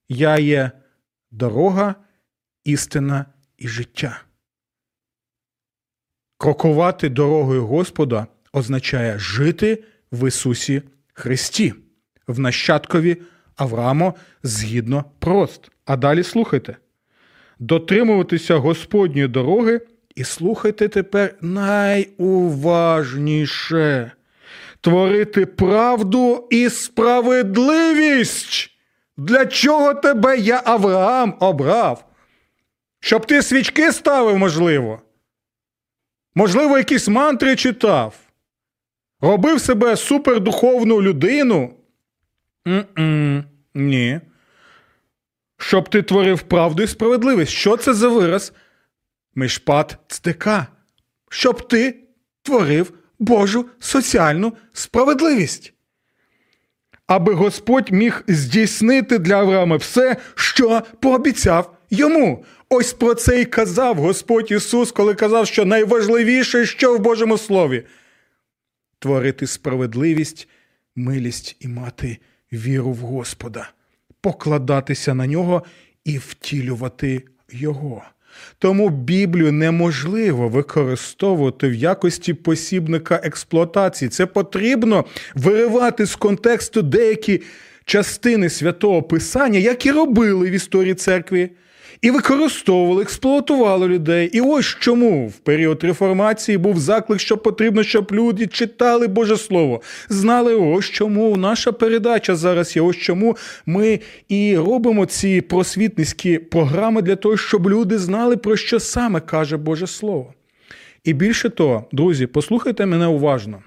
Я 0.09 0.39
є 0.39 0.71
дорога, 1.31 1.95
істина 2.65 3.27
і 3.59 3.69
життя. 3.69 4.23
Крокувати 6.41 7.09
дорогою 7.09 7.67
Господа 7.67 8.27
означає 8.53 9.19
жити 9.19 9.85
в 10.13 10.29
Ісусі 10.29 10.83
Христі, 11.13 11.75
в 12.27 12.39
нащадкові 12.39 13.17
Авраamo 13.57 14.13
згідно 14.43 15.05
прост. 15.19 15.71
А 15.87 15.97
далі 15.97 16.23
слухайте. 16.23 16.77
Дотримуватися 17.59 18.57
Господньої 18.57 19.29
дороги 19.29 19.81
і 20.15 20.25
слухайте 20.25 20.89
тепер 20.89 21.35
найуважніше. 21.41 24.13
Творити 24.81 25.47
правду 25.47 26.49
і 26.51 26.71
справедливість. 26.71 28.71
Для 29.17 29.47
чого 29.47 29.95
тебе 29.95 30.39
я 30.39 30.63
Авраам 30.65 31.37
обрав? 31.41 32.05
Щоб 33.01 33.27
ти 33.27 33.43
свічки 33.43 33.93
ставив, 33.93 34.39
можливо. 34.39 35.03
Можливо, 36.35 36.79
якісь 36.79 37.09
мантри 37.09 37.57
читав. 37.57 38.15
Робив 39.21 39.61
себе 39.61 39.97
супердуховну 39.97 41.03
людину. 41.03 41.75
М-м, 42.69 43.45
Ні. 43.75 44.21
Щоб 45.59 45.89
ти 45.89 46.03
творив 46.03 46.43
правду 46.43 46.83
і 46.83 46.87
справедливість. 46.87 47.53
Що 47.53 47.77
це 47.77 47.95
за 47.95 48.09
вираз? 48.09 48.53
Мишпат 49.35 49.99
цтика. 50.09 50.67
Щоб 51.31 51.69
ти 51.69 51.97
творив 52.43 52.93
Божу 53.19 53.67
соціальну 53.79 54.53
справедливість. 54.73 55.73
Аби 57.07 57.35
Господь 57.35 57.93
міг 57.93 58.25
здійснити 58.29 59.19
для 59.19 59.35
Авраама 59.35 59.77
все, 59.77 60.17
що 60.35 60.83
пообіцяв 61.01 61.77
йому. 61.91 62.45
Ось 62.73 62.93
про 62.93 63.15
це 63.15 63.41
й 63.41 63.45
казав 63.45 63.97
Господь 63.97 64.51
Ісус, 64.51 64.93
коли 64.93 65.15
казав, 65.15 65.47
що 65.47 65.65
найважливіше, 65.65 66.67
що 66.67 66.95
в 66.95 66.99
Божому 66.99 67.39
Слові 67.39 67.83
творити 68.99 69.47
справедливість, 69.47 70.49
милість 70.97 71.57
і 71.61 71.69
мати 71.69 72.19
віру 72.53 72.91
в 72.91 72.97
Господа, 72.97 73.71
покладатися 74.21 75.15
на 75.15 75.27
нього 75.27 75.65
і 76.05 76.19
втілювати 76.19 77.23
Його. 77.53 78.03
Тому 78.59 78.89
Біблію 78.89 79.53
неможливо 79.53 80.49
використовувати 80.49 81.69
в 81.69 81.75
якості 81.75 82.35
посібника 82.35 83.21
експлуатації. 83.25 84.09
Це 84.09 84.27
потрібно 84.27 85.05
виривати 85.35 86.07
з 86.07 86.17
контексту 86.17 86.83
деякі 86.83 87.43
частини 87.85 88.51
святого 88.51 89.03
Писання, 89.03 89.59
як 89.59 89.87
і 89.87 89.93
робили 89.93 90.51
в 90.51 90.53
історії 90.53 90.95
церкви. 90.95 91.51
І 92.03 92.11
використовували, 92.11 93.03
експлуатували 93.03 93.89
людей. 93.89 94.31
І 94.33 94.41
ось 94.41 94.67
чому 94.67 95.29
в 95.29 95.39
період 95.39 95.85
реформації 95.85 96.59
був 96.59 96.79
заклик, 96.79 97.21
що 97.21 97.39
потрібно, 97.39 97.83
щоб 97.83 98.13
люди 98.13 98.47
читали 98.47 99.07
Боже 99.07 99.37
Слово, 99.37 99.83
знали, 100.09 100.55
ось 100.55 100.85
чому 100.85 101.37
наша 101.37 101.73
передача 101.73 102.37
зараз 102.37 102.77
є. 102.77 102.83
Ось 102.83 102.97
чому 102.97 103.37
ми 103.67 104.01
і 104.29 104.57
робимо 104.57 105.07
ці 105.07 105.41
просвітницькі 105.41 106.39
програми 106.39 107.03
для 107.03 107.17
того, 107.17 107.37
щоб 107.37 107.71
люди 107.71 107.99
знали, 107.99 108.37
про 108.37 108.57
що 108.57 108.81
саме 108.81 109.21
каже 109.21 109.57
Боже 109.57 109.87
Слово. 109.87 110.35
І 111.05 111.13
більше 111.13 111.51
того, 111.51 111.85
друзі, 111.93 112.27
послухайте 112.27 112.87
мене 112.87 113.07
уважно. 113.07 113.63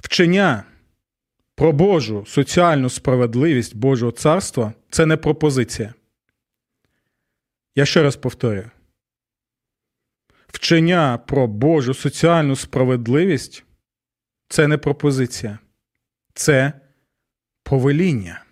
Вчення 0.00 0.62
про 1.58 1.72
Божу 1.72 2.24
соціальну 2.26 2.90
справедливість 2.90 3.76
Божого 3.76 4.12
царства 4.12 4.72
це 4.90 5.06
не 5.06 5.16
пропозиція. 5.16 5.94
Я 7.74 7.84
ще 7.84 8.02
раз 8.02 8.16
повторюю. 8.16 8.70
Вчення 10.46 11.18
про 11.18 11.46
Божу 11.46 11.94
соціальну 11.94 12.56
справедливість 12.56 13.64
це 14.48 14.68
не 14.68 14.78
пропозиція, 14.78 15.58
це 16.34 16.72
повеління. 17.62 18.44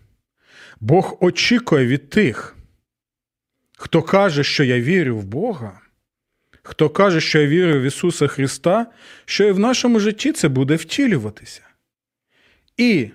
Бог 0.80 1.16
очікує 1.20 1.86
від 1.86 2.10
тих, 2.10 2.56
хто 3.78 4.02
каже, 4.02 4.44
що 4.44 4.64
я 4.64 4.80
вірю 4.80 5.18
в 5.18 5.24
Бога, 5.24 5.80
хто 6.62 6.90
каже, 6.90 7.20
що 7.20 7.40
я 7.40 7.46
вірю 7.46 7.80
в 7.80 7.82
Ісуса 7.82 8.26
Христа, 8.26 8.86
що 9.24 9.44
і 9.44 9.52
в 9.52 9.58
нашому 9.58 10.00
житті 10.00 10.32
це 10.32 10.48
буде 10.48 10.76
втілюватися. 10.76 11.65
І 12.76 13.08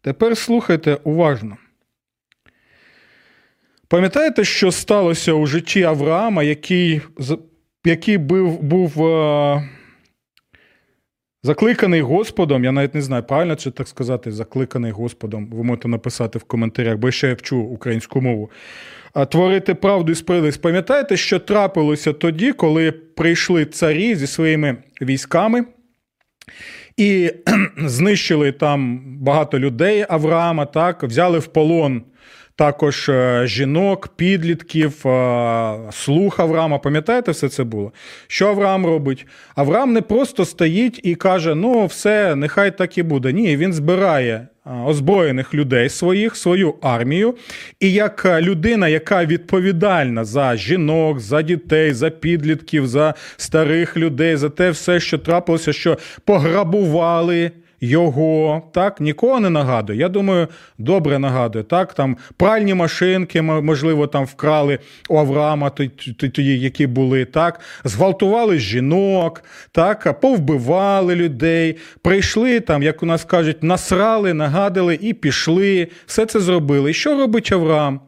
тепер 0.00 0.36
слухайте 0.36 0.98
уважно. 1.04 1.56
Пам'ятаєте, 3.88 4.44
що 4.44 4.72
сталося 4.72 5.32
у 5.32 5.46
житті 5.46 5.82
Авраама, 5.82 6.42
який 6.42 7.00
який 7.84 8.18
був 8.18 8.62
був 8.62 9.06
е, 9.06 9.68
закликаний 11.42 12.00
Господом? 12.00 12.64
Я 12.64 12.72
навіть 12.72 12.94
не 12.94 13.02
знаю, 13.02 13.22
правильно 13.22 13.56
чи 13.56 13.70
так 13.70 13.88
сказати, 13.88 14.32
закликаний 14.32 14.92
Господом. 14.92 15.46
Ви 15.46 15.64
можете 15.64 15.88
написати 15.88 16.38
в 16.38 16.44
коментарях, 16.44 16.96
бо 16.96 17.10
ще 17.10 17.28
я 17.28 17.34
вчу 17.34 17.58
українську 17.58 18.20
мову. 18.20 18.50
Творити 19.30 19.74
правду 19.74 20.12
і 20.12 20.14
справедливість. 20.14 20.62
Пам'ятаєте, 20.62 21.16
що 21.16 21.38
трапилося 21.38 22.12
тоді, 22.12 22.52
коли 22.52 22.92
прийшли 22.92 23.64
царі 23.64 24.14
зі 24.14 24.26
своїми 24.26 24.76
військами? 25.02 25.64
І 26.96 27.32
знищили 27.76 28.52
там 28.52 29.00
багато 29.18 29.58
людей 29.58 30.06
Авраама, 30.08 30.66
так, 30.66 31.02
взяли 31.02 31.38
в 31.38 31.46
полон 31.46 32.02
також 32.56 33.08
е, 33.08 33.42
жінок, 33.46 34.08
підлітків, 34.16 35.06
е, 35.06 35.78
слух 35.90 36.40
Авраама. 36.40 36.78
Пам'ятаєте, 36.78 37.30
все 37.32 37.48
це 37.48 37.64
було? 37.64 37.92
Що 38.26 38.48
Авраам 38.48 38.86
робить? 38.86 39.26
Авраам 39.54 39.92
не 39.92 40.00
просто 40.00 40.44
стоїть 40.44 41.00
і 41.02 41.14
каже: 41.14 41.54
ну, 41.54 41.86
все, 41.86 42.36
нехай 42.36 42.78
так 42.78 42.98
і 42.98 43.02
буде. 43.02 43.32
Ні, 43.32 43.56
він 43.56 43.72
збирає. 43.72 44.46
Е, 44.66 44.70
озброєних 44.70 45.54
людей 45.54 45.88
своїх, 45.88 46.36
свою 46.36 46.74
армію, 46.82 47.34
і 47.80 47.92
як 47.92 48.26
людина, 48.40 48.88
яка 48.88 49.24
відповідальна 49.24 50.24
за 50.24 50.56
жінок, 50.56 51.20
за 51.20 51.42
дітей, 51.42 51.92
за 51.92 52.10
підлітків, 52.10 52.86
за 52.86 53.14
старих 53.36 53.96
людей, 53.96 54.36
за 54.36 54.50
те 54.50 54.70
все, 54.70 55.00
що 55.00 55.18
трапилося, 55.18 55.72
що 55.72 55.98
пограбували 56.24 57.50
його, 57.82 58.62
так, 58.74 59.00
нікого 59.00 59.40
не 59.40 59.50
нагадує. 59.50 59.98
Я 59.98 60.08
думаю, 60.08 60.48
добре 60.78 61.18
нагадує. 61.18 61.64
Так, 61.64 61.94
там 61.94 62.16
пральні 62.36 62.74
машинки, 62.74 63.42
можливо, 63.42 64.06
там 64.06 64.24
вкрали 64.24 64.78
у 65.08 65.18
Авраама, 65.18 65.72
які 66.36 66.86
були, 66.86 67.24
так, 67.24 67.60
зґвалтували 67.84 68.58
жінок, 68.58 69.44
так, 69.72 70.20
повбивали 70.20 71.14
людей, 71.14 71.76
прийшли 72.02 72.60
там, 72.60 72.82
як 72.82 73.02
у 73.02 73.06
нас 73.06 73.24
кажуть, 73.24 73.62
насрали, 73.62 74.34
нагадали 74.34 74.98
і 75.00 75.14
пішли. 75.14 75.88
Все 76.06 76.26
це 76.26 76.40
зробили. 76.40 76.90
І 76.90 76.94
що 76.94 77.18
робить 77.18 77.52
Авраам? 77.52 78.00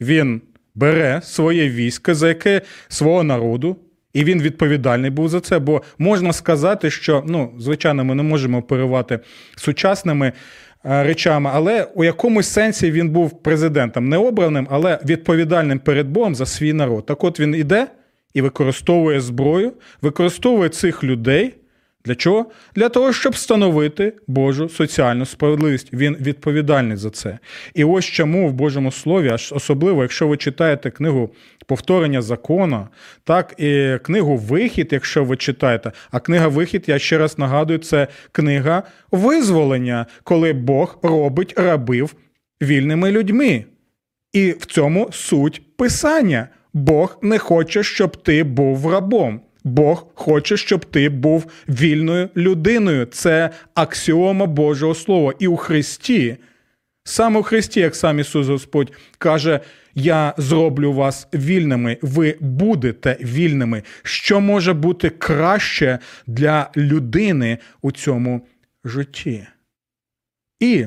Він 0.00 0.40
бере 0.74 1.20
своє 1.24 1.68
військо, 1.68 2.14
за 2.14 2.28
яке 2.28 2.60
свого 2.88 3.22
народу. 3.22 3.76
І 4.16 4.24
він 4.24 4.42
відповідальний 4.42 5.10
був 5.10 5.28
за 5.28 5.40
це, 5.40 5.58
бо 5.58 5.82
можна 5.98 6.32
сказати, 6.32 6.90
що 6.90 7.24
ну, 7.26 7.52
звичайно, 7.58 8.04
ми 8.04 8.14
не 8.14 8.22
можемо 8.22 8.58
оперувати 8.58 9.18
сучасними 9.56 10.32
е, 10.84 11.02
речами, 11.02 11.50
але 11.54 11.88
у 11.94 12.04
якомусь 12.04 12.48
сенсі 12.48 12.90
він 12.90 13.10
був 13.10 13.42
президентом 13.42 14.08
не 14.08 14.16
обраним, 14.16 14.68
але 14.70 14.98
відповідальним 15.04 15.78
перед 15.78 16.08
Богом 16.08 16.34
за 16.34 16.46
свій 16.46 16.72
народ. 16.72 17.06
Так 17.06 17.24
от 17.24 17.40
він 17.40 17.54
іде 17.54 17.86
і 18.34 18.42
використовує 18.42 19.20
зброю, 19.20 19.72
використовує 20.02 20.68
цих 20.68 21.04
людей. 21.04 21.54
Для 22.06 22.14
чого? 22.14 22.46
Для 22.74 22.88
того, 22.88 23.12
щоб 23.12 23.32
встановити 23.32 24.12
Божу 24.26 24.68
соціальну 24.68 25.26
справедливість. 25.26 25.92
Він 25.92 26.16
відповідальний 26.20 26.96
за 26.96 27.10
це. 27.10 27.38
І 27.74 27.84
ось 27.84 28.04
чому 28.04 28.48
в 28.48 28.52
Божому 28.52 28.92
Слові, 28.92 29.28
аж 29.28 29.52
особливо, 29.52 30.02
якщо 30.02 30.28
ви 30.28 30.36
читаєте 30.36 30.90
книгу 30.90 31.30
повторення 31.66 32.22
закону, 32.22 32.88
так 33.24 33.54
і 33.58 33.98
книгу 34.02 34.36
Вихід, 34.36 34.88
якщо 34.90 35.24
ви 35.24 35.36
читаєте. 35.36 35.92
А 36.10 36.20
книга 36.20 36.48
Вихід, 36.48 36.84
я 36.86 36.98
ще 36.98 37.18
раз 37.18 37.38
нагадую, 37.38 37.78
це 37.78 38.06
книга 38.32 38.82
визволення, 39.10 40.06
коли 40.22 40.52
Бог 40.52 40.98
робить 41.02 41.54
рабів 41.56 42.14
вільними 42.62 43.10
людьми. 43.10 43.64
І 44.32 44.50
в 44.50 44.66
цьому 44.66 45.08
суть 45.12 45.76
писання. 45.76 46.48
Бог 46.74 47.18
не 47.22 47.38
хоче, 47.38 47.82
щоб 47.82 48.16
ти 48.16 48.44
був 48.44 48.92
рабом. 48.92 49.40
Бог 49.66 50.06
хоче, 50.14 50.56
щоб 50.56 50.84
ти 50.84 51.08
був 51.08 51.46
вільною 51.68 52.30
людиною. 52.36 53.06
Це 53.06 53.50
аксіома 53.74 54.46
Божого 54.46 54.94
Слова. 54.94 55.32
І 55.38 55.48
у 55.48 55.56
Христі, 55.56 56.36
саме 57.04 57.40
у 57.40 57.42
Христі, 57.42 57.80
як 57.80 57.96
сам 57.96 58.18
Ісус 58.18 58.46
Господь 58.46 58.92
каже, 59.18 59.60
я 59.94 60.34
зроблю 60.36 60.92
вас 60.92 61.28
вільними, 61.34 61.98
ви 62.02 62.36
будете 62.40 63.16
вільними. 63.20 63.82
Що 64.02 64.40
може 64.40 64.72
бути 64.72 65.10
краще 65.10 65.98
для 66.26 66.70
людини 66.76 67.58
у 67.82 67.92
цьому 67.92 68.46
житті? 68.84 69.46
І 70.60 70.86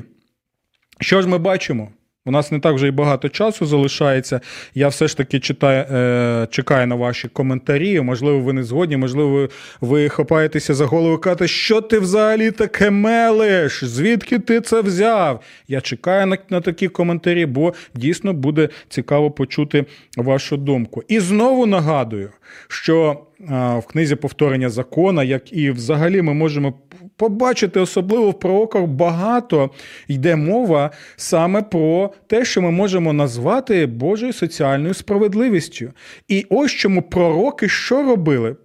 що 1.00 1.22
ж 1.22 1.28
ми 1.28 1.38
бачимо? 1.38 1.92
У 2.26 2.30
нас 2.30 2.52
не 2.52 2.60
так 2.60 2.74
вже 2.74 2.88
і 2.88 2.90
багато 2.90 3.28
часу 3.28 3.66
залишається. 3.66 4.40
Я 4.74 4.88
все 4.88 5.08
ж 5.08 5.16
таки 5.16 5.40
читаю, 5.40 5.84
е, 5.90 6.46
чекаю 6.50 6.86
на 6.86 6.94
ваші 6.94 7.28
коментарі. 7.28 8.00
Можливо, 8.00 8.40
ви 8.40 8.52
не 8.52 8.62
згодні, 8.62 8.96
можливо, 8.96 9.48
ви, 9.80 10.08
хапаєтеся 10.08 10.74
за 10.74 10.86
голову 10.86 11.14
і 11.14 11.18
кажете, 11.18 11.48
що 11.48 11.80
ти 11.80 11.98
взагалі 11.98 12.50
таке 12.50 12.90
мелиш? 12.90 13.84
Звідки 13.84 14.38
ти 14.38 14.60
це 14.60 14.80
взяв? 14.80 15.40
Я 15.68 15.80
чекаю 15.80 16.26
на, 16.26 16.38
на 16.50 16.60
такі 16.60 16.88
коментарі, 16.88 17.46
бо 17.46 17.74
дійсно 17.94 18.32
буде 18.32 18.68
цікаво 18.88 19.30
почути 19.30 19.84
вашу 20.16 20.56
думку. 20.56 21.02
І 21.08 21.20
знову 21.20 21.66
нагадую, 21.66 22.30
що 22.68 23.20
в 23.48 23.82
книзі 23.86 24.16
повторення 24.16 24.68
закона, 24.68 25.24
як 25.24 25.52
і 25.52 25.70
взагалі 25.70 26.22
ми 26.22 26.34
можемо 26.34 26.74
побачити, 27.20 27.80
особливо 27.80 28.30
в 28.30 28.38
пророках, 28.38 28.82
багато 28.82 29.70
йде 30.08 30.36
мова 30.36 30.90
саме 31.16 31.62
про 31.62 32.12
те, 32.26 32.44
що 32.44 32.62
ми 32.62 32.70
можемо 32.70 33.12
назвати 33.12 33.86
Божою 33.86 34.32
соціальною 34.32 34.94
справедливістю. 34.94 35.92
І 36.28 36.46
ось 36.50 36.72
чому 36.72 37.02
пророки 37.02 37.68
що 37.68 38.02
робили? 38.02 38.56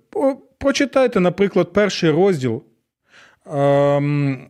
Прочитайте, 0.58 1.20
наприклад, 1.20 1.74
перший 1.74 2.10
розділ. 2.10 2.64
Ем, 3.54 4.48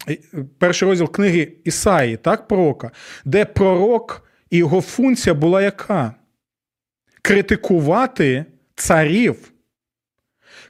перший 0.57 0.87
розділ 0.87 1.11
книги 1.11 1.51
Ісаї, 1.63 2.17
так, 2.17 2.47
пророка, 2.47 2.91
де 3.25 3.45
пророк 3.45 4.27
і 4.49 4.57
його 4.57 4.81
функція 4.81 5.33
була 5.33 5.61
яка? 5.61 6.13
Критикувати 7.21 8.45
царів 8.75 9.51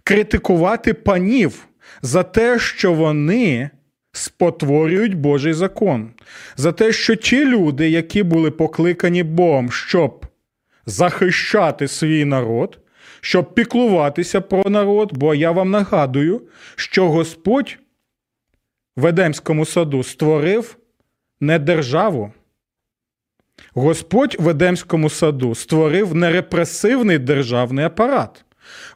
критикувати 0.05 0.93
панів 0.93 1.67
за 2.01 2.23
те, 2.23 2.59
що 2.59 2.93
вони 2.93 3.69
спотворюють 4.11 5.13
Божий 5.13 5.53
закон, 5.53 6.11
за 6.55 6.71
те, 6.71 6.91
що 6.91 7.15
ті 7.15 7.45
люди, 7.45 7.89
які 7.89 8.23
були 8.23 8.51
покликані 8.51 9.23
Богом, 9.23 9.71
щоб 9.71 10.25
захищати 10.85 11.87
свій 11.87 12.25
народ, 12.25 12.79
щоб 13.21 13.53
піклуватися 13.53 14.41
про 14.41 14.69
народ, 14.69 15.11
бо 15.13 15.35
я 15.35 15.51
вам 15.51 15.71
нагадую, 15.71 16.41
що 16.75 17.09
Господь 17.09 17.77
в 18.97 19.05
Едемському 19.05 19.65
саду 19.65 20.03
створив 20.03 20.77
не 21.39 21.59
державу. 21.59 22.33
Господь 23.73 24.35
в 24.39 24.49
Едемському 24.49 25.09
саду 25.09 25.55
створив 25.55 26.15
нерепресивний 26.15 27.17
державний 27.17 27.85
апарат. 27.85 28.45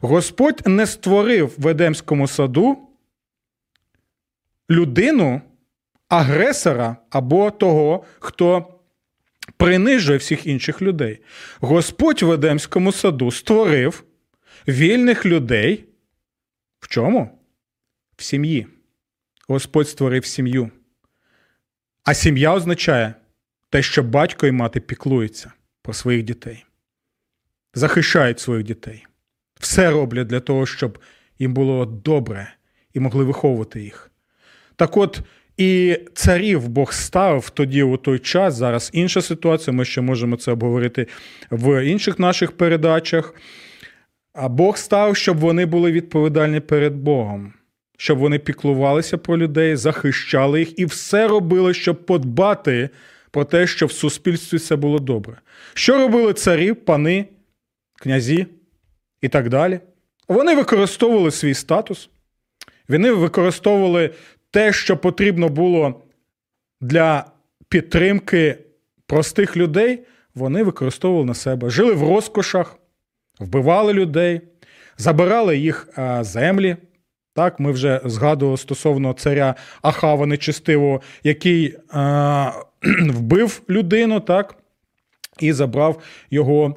Господь 0.00 0.62
не 0.66 0.86
створив 0.86 1.54
в 1.58 1.68
Едемському 1.68 2.28
саду 2.28 2.78
людину, 4.70 5.42
агресора 6.08 6.96
або 7.10 7.50
того, 7.50 8.04
хто 8.18 8.74
принижує 9.56 10.18
всіх 10.18 10.46
інших 10.46 10.82
людей. 10.82 11.20
Господь 11.60 12.22
в 12.22 12.32
Едемському 12.32 12.92
саду 12.92 13.30
створив 13.30 14.04
вільних 14.68 15.26
людей. 15.26 15.84
В 16.80 16.88
чому? 16.88 17.38
В 18.16 18.22
сім'ї. 18.22 18.66
Господь 19.48 19.88
створив 19.88 20.26
сім'ю. 20.26 20.70
А 22.04 22.14
сім'я 22.14 22.54
означає 22.54 23.14
те, 23.70 23.82
що 23.82 24.02
батько 24.02 24.46
і 24.46 24.52
мати 24.52 24.80
піклуються 24.80 25.52
про 25.82 25.94
своїх 25.94 26.22
дітей, 26.22 26.64
захищають 27.74 28.40
своїх 28.40 28.64
дітей 28.64 29.06
все 29.60 29.90
роблять 29.90 30.26
для 30.26 30.40
того, 30.40 30.66
щоб 30.66 30.98
їм 31.38 31.54
було 31.54 31.86
добре 31.86 32.54
і 32.94 33.00
могли 33.00 33.24
виховувати 33.24 33.82
їх. 33.82 34.09
Так 34.80 34.96
от 34.96 35.20
і 35.56 35.98
царів 36.14 36.68
Бог 36.68 36.92
ставив 36.92 37.50
тоді 37.50 37.82
у 37.82 37.96
той 37.96 38.18
час. 38.18 38.54
Зараз 38.54 38.90
інша 38.92 39.22
ситуація. 39.22 39.76
Ми 39.76 39.84
ще 39.84 40.00
можемо 40.00 40.36
це 40.36 40.52
обговорити 40.52 41.06
в 41.50 41.84
інших 41.84 42.18
наших 42.18 42.52
передачах. 42.52 43.34
А 44.32 44.48
Бог 44.48 44.76
став, 44.76 45.16
щоб 45.16 45.38
вони 45.38 45.66
були 45.66 45.92
відповідальні 45.92 46.60
перед 46.60 46.94
Богом, 46.94 47.52
щоб 47.98 48.18
вони 48.18 48.38
піклувалися 48.38 49.18
про 49.18 49.38
людей, 49.38 49.76
захищали 49.76 50.58
їх 50.58 50.78
і 50.78 50.84
все 50.84 51.28
робили, 51.28 51.74
щоб 51.74 52.06
подбати 52.06 52.90
про 53.30 53.44
те, 53.44 53.66
щоб 53.66 53.88
в 53.88 53.92
суспільстві 53.92 54.56
все 54.56 54.76
було 54.76 54.98
добре. 54.98 55.36
Що 55.74 55.98
робили 55.98 56.32
царі, 56.32 56.72
пани, 56.72 57.26
князі? 58.02 58.46
і 59.22 59.28
так 59.28 59.48
далі. 59.48 59.80
Вони 60.28 60.54
використовували 60.54 61.30
свій 61.30 61.54
статус, 61.54 62.10
вони 62.88 63.12
використовували 63.12 64.10
те, 64.50 64.72
що 64.72 64.96
потрібно 64.96 65.48
було 65.48 66.02
для 66.80 67.24
підтримки 67.68 68.58
простих 69.06 69.56
людей. 69.56 70.02
Вони 70.34 70.62
використовували 70.62 71.26
на 71.26 71.34
себе, 71.34 71.70
жили 71.70 71.92
в 71.92 72.02
розкошах, 72.08 72.76
вбивали 73.40 73.92
людей, 73.92 74.40
забирали 74.98 75.58
їх 75.58 75.88
землі. 76.20 76.76
Так, 77.34 77.60
Ми 77.60 77.72
вже 77.72 78.00
згадували 78.04 78.56
стосовно 78.56 79.12
царя 79.12 79.54
Ахава 79.82 80.26
нечистивого, 80.26 81.00
який 81.22 81.76
а, 81.90 82.52
вбив 83.10 83.62
людину 83.70 84.20
так, 84.20 84.56
і 85.40 85.52
забрав 85.52 86.02
його 86.30 86.76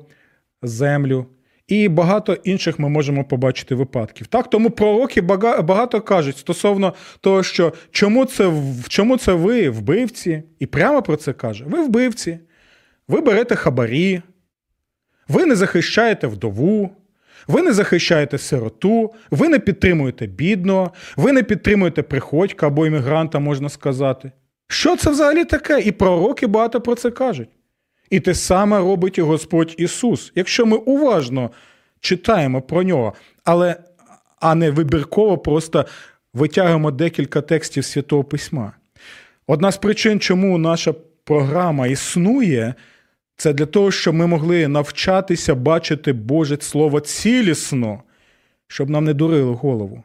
землю. 0.62 1.26
І 1.68 1.90
багато 1.90 2.34
інших 2.34 2.80
ми 2.80 2.90
можемо 2.90 3.24
побачити 3.24 3.76
випадків. 3.76 4.28
Так, 4.28 4.50
Тому 4.50 4.70
пророки 4.70 5.22
багато 5.22 6.02
кажуть 6.02 6.38
стосовно 6.38 6.94
того, 7.22 7.44
що 7.44 7.74
чому 7.92 8.26
це 8.26 8.54
чому 8.88 9.18
це 9.18 9.34
ви 9.34 9.70
вбивці, 9.70 10.44
і 10.60 10.66
прямо 10.66 11.02
про 11.02 11.16
це 11.16 11.34
каже: 11.34 11.66
ви 11.68 11.84
вбивці, 11.84 12.40
ви 13.08 13.22
берете 13.22 13.56
хабарі, 13.56 14.22
ви 15.28 15.46
не 15.46 15.56
захищаєте 15.56 16.28
вдову, 16.28 16.90
ви 17.48 17.62
не 17.62 17.74
захищаєте 17.74 18.38
сироту, 18.38 19.14
ви 19.32 19.50
не 19.50 19.60
підтримуєте 19.60 20.28
бідного, 20.28 20.92
ви 21.16 21.32
не 21.32 21.44
підтримуєте 21.44 22.04
приходька 22.04 22.68
або 22.68 22.88
іммігранта, 22.88 23.40
можна 23.40 23.70
сказати. 23.70 24.32
Що 24.68 24.96
це 24.96 25.10
взагалі 25.10 25.46
таке? 25.46 25.80
І 25.80 25.92
пророки 25.92 26.48
багато 26.48 26.82
про 26.82 26.96
це 26.96 27.12
кажуть. 27.12 27.50
І 28.14 28.20
те 28.20 28.34
саме 28.34 28.78
робить 28.78 29.18
і 29.18 29.22
Господь 29.22 29.76
Ісус. 29.78 30.32
Якщо 30.36 30.66
ми 30.66 30.78
уважно 30.78 31.52
читаємо 32.00 32.62
про 32.62 32.84
нього, 32.84 33.14
але 33.44 33.76
а 34.40 34.56
не 34.56 34.72
вибірково 34.72 35.38
просто 35.38 35.86
витягуємо 36.34 36.92
декілька 36.92 37.42
текстів 37.42 37.86
Святого 37.86 38.24
Письма. 38.24 38.72
Одна 39.48 39.72
з 39.72 39.78
причин, 39.78 40.20
чому 40.20 40.58
наша 40.58 40.94
програма 41.24 41.88
існує, 41.88 42.74
це 43.36 43.54
для 43.54 43.66
того, 43.66 43.92
щоб 43.92 44.16
ми 44.16 44.28
могли 44.28 44.68
навчатися 44.68 45.56
бачити 45.56 46.14
Боже 46.14 46.58
Слово 46.62 47.00
цілісно, 47.00 48.04
щоб 48.68 48.90
нам 48.90 49.06
не 49.06 49.14
дурили 49.14 49.54
голову. 49.54 50.04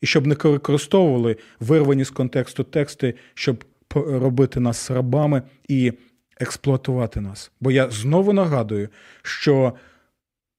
І 0.00 0.06
щоб 0.06 0.26
не 0.26 0.34
використовували 0.34 1.36
вирвані 1.60 2.04
з 2.04 2.10
контексту 2.10 2.64
тексти, 2.64 3.14
щоб 3.34 3.64
робити 3.94 4.60
нас 4.60 4.90
рабами 4.90 5.42
і 5.68 5.92
експлуатувати 6.40 7.20
нас. 7.20 7.50
Бо 7.60 7.70
я 7.70 7.90
знову 7.90 8.32
нагадую, 8.32 8.88
що 9.22 9.74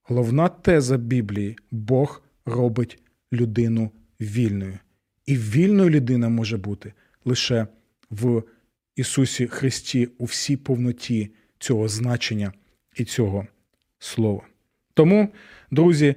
головна 0.04 0.48
теза 0.48 0.98
Біблії 0.98 1.58
Бог 1.72 2.22
робить 2.46 3.00
людину 3.34 3.92
вільною. 4.22 4.80
І 5.26 5.38
вільною 5.38 5.90
людина 5.90 6.30
може 6.30 6.58
бути 6.58 6.94
лише 7.26 7.68
в 8.10 8.44
Ісусі 8.96 9.48
Христі 9.48 10.10
у 10.18 10.26
всій 10.26 10.58
повноті 10.58 11.32
цього 11.60 11.88
значення 11.88 12.54
і 12.96 13.06
цього 13.06 13.48
слова. 14.00 14.42
Тому, 14.94 15.30
друзі, 15.72 16.16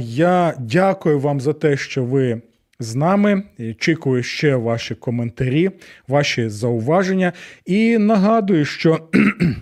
я 0.00 0.54
дякую 0.58 1.20
вам 1.20 1.40
за 1.40 1.52
те, 1.52 1.76
що 1.76 2.04
ви 2.04 2.42
з 2.80 2.94
нами. 2.94 3.42
Чекаю 3.78 4.22
ще 4.22 4.56
ваші 4.56 4.94
коментарі, 4.94 5.70
ваші 6.08 6.48
зауваження. 6.48 7.32
І 7.66 7.98
нагадую, 7.98 8.64
що 8.64 9.08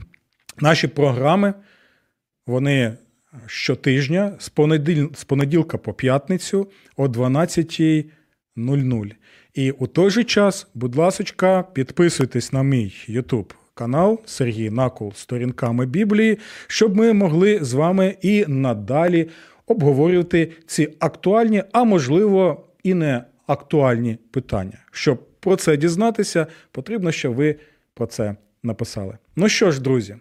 наші 0.61 0.89
програми 0.89 1.55
вони 2.47 2.97
щотижня 3.47 4.33
з 4.39 4.49
понеділ... 4.49 5.11
з 5.15 5.25
понеділка 5.25 5.79
по 5.79 5.93
п'ятницю 5.93 6.71
о 6.97 7.07
12.00. 7.07 9.13
І 9.55 9.71
у 9.71 9.87
той 9.87 10.11
же 10.11 10.25
час, 10.25 10.67
будь 10.75 10.97
ласка, 10.97 11.65
підписуйтесь 11.73 12.53
на 12.53 12.63
мій 12.63 12.95
YouTube 13.09 13.55
канал 13.75 14.21
Сергій 14.27 14.71
Накол 14.71 15.13
сторінками 15.13 15.87
Біблії, 15.87 16.39
щоб 16.67 16.97
ми 16.97 17.13
могли 17.13 17.65
з 17.65 17.73
вами 17.73 18.17
і 18.23 18.45
надалі 18.49 19.29
обговорювати 19.67 20.53
ці 20.67 20.89
актуальні, 20.99 21.63
а 21.73 21.85
можливо, 21.85 22.67
і 22.87 22.95
не 22.95 23.25
актуальні 23.47 24.19
питання. 24.31 24.79
Щоб 24.91 25.41
про 25.41 25.57
це 25.57 25.77
дізнатися, 25.77 26.47
потрібно, 26.71 27.13
щоб 27.13 27.35
ви 27.35 27.57
про 27.95 28.07
це 28.07 28.37
написали. 28.63 29.19
Ну 29.37 29.49
що 29.49 29.71
ж, 29.71 29.81
друзі, 29.81 30.17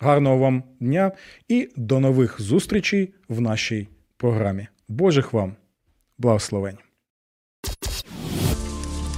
гарного 0.00 0.38
вам 0.38 0.62
дня 0.80 1.12
і 1.48 1.68
до 1.76 2.00
нових 2.00 2.40
зустрічей 2.40 3.14
в 3.28 3.40
нашій 3.40 3.88
програмі. 4.16 4.68
Божих 4.88 5.32
вам 5.32 5.56
благословень! 6.18 6.78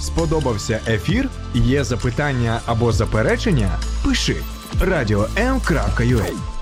Сподобався 0.01 0.80
ефір? 0.89 1.30
Є 1.55 1.84
запитання 1.84 2.61
або 2.66 2.93
заперечення? 2.93 3.78
Пиши 4.05 4.37
радіом.ua 4.80 6.55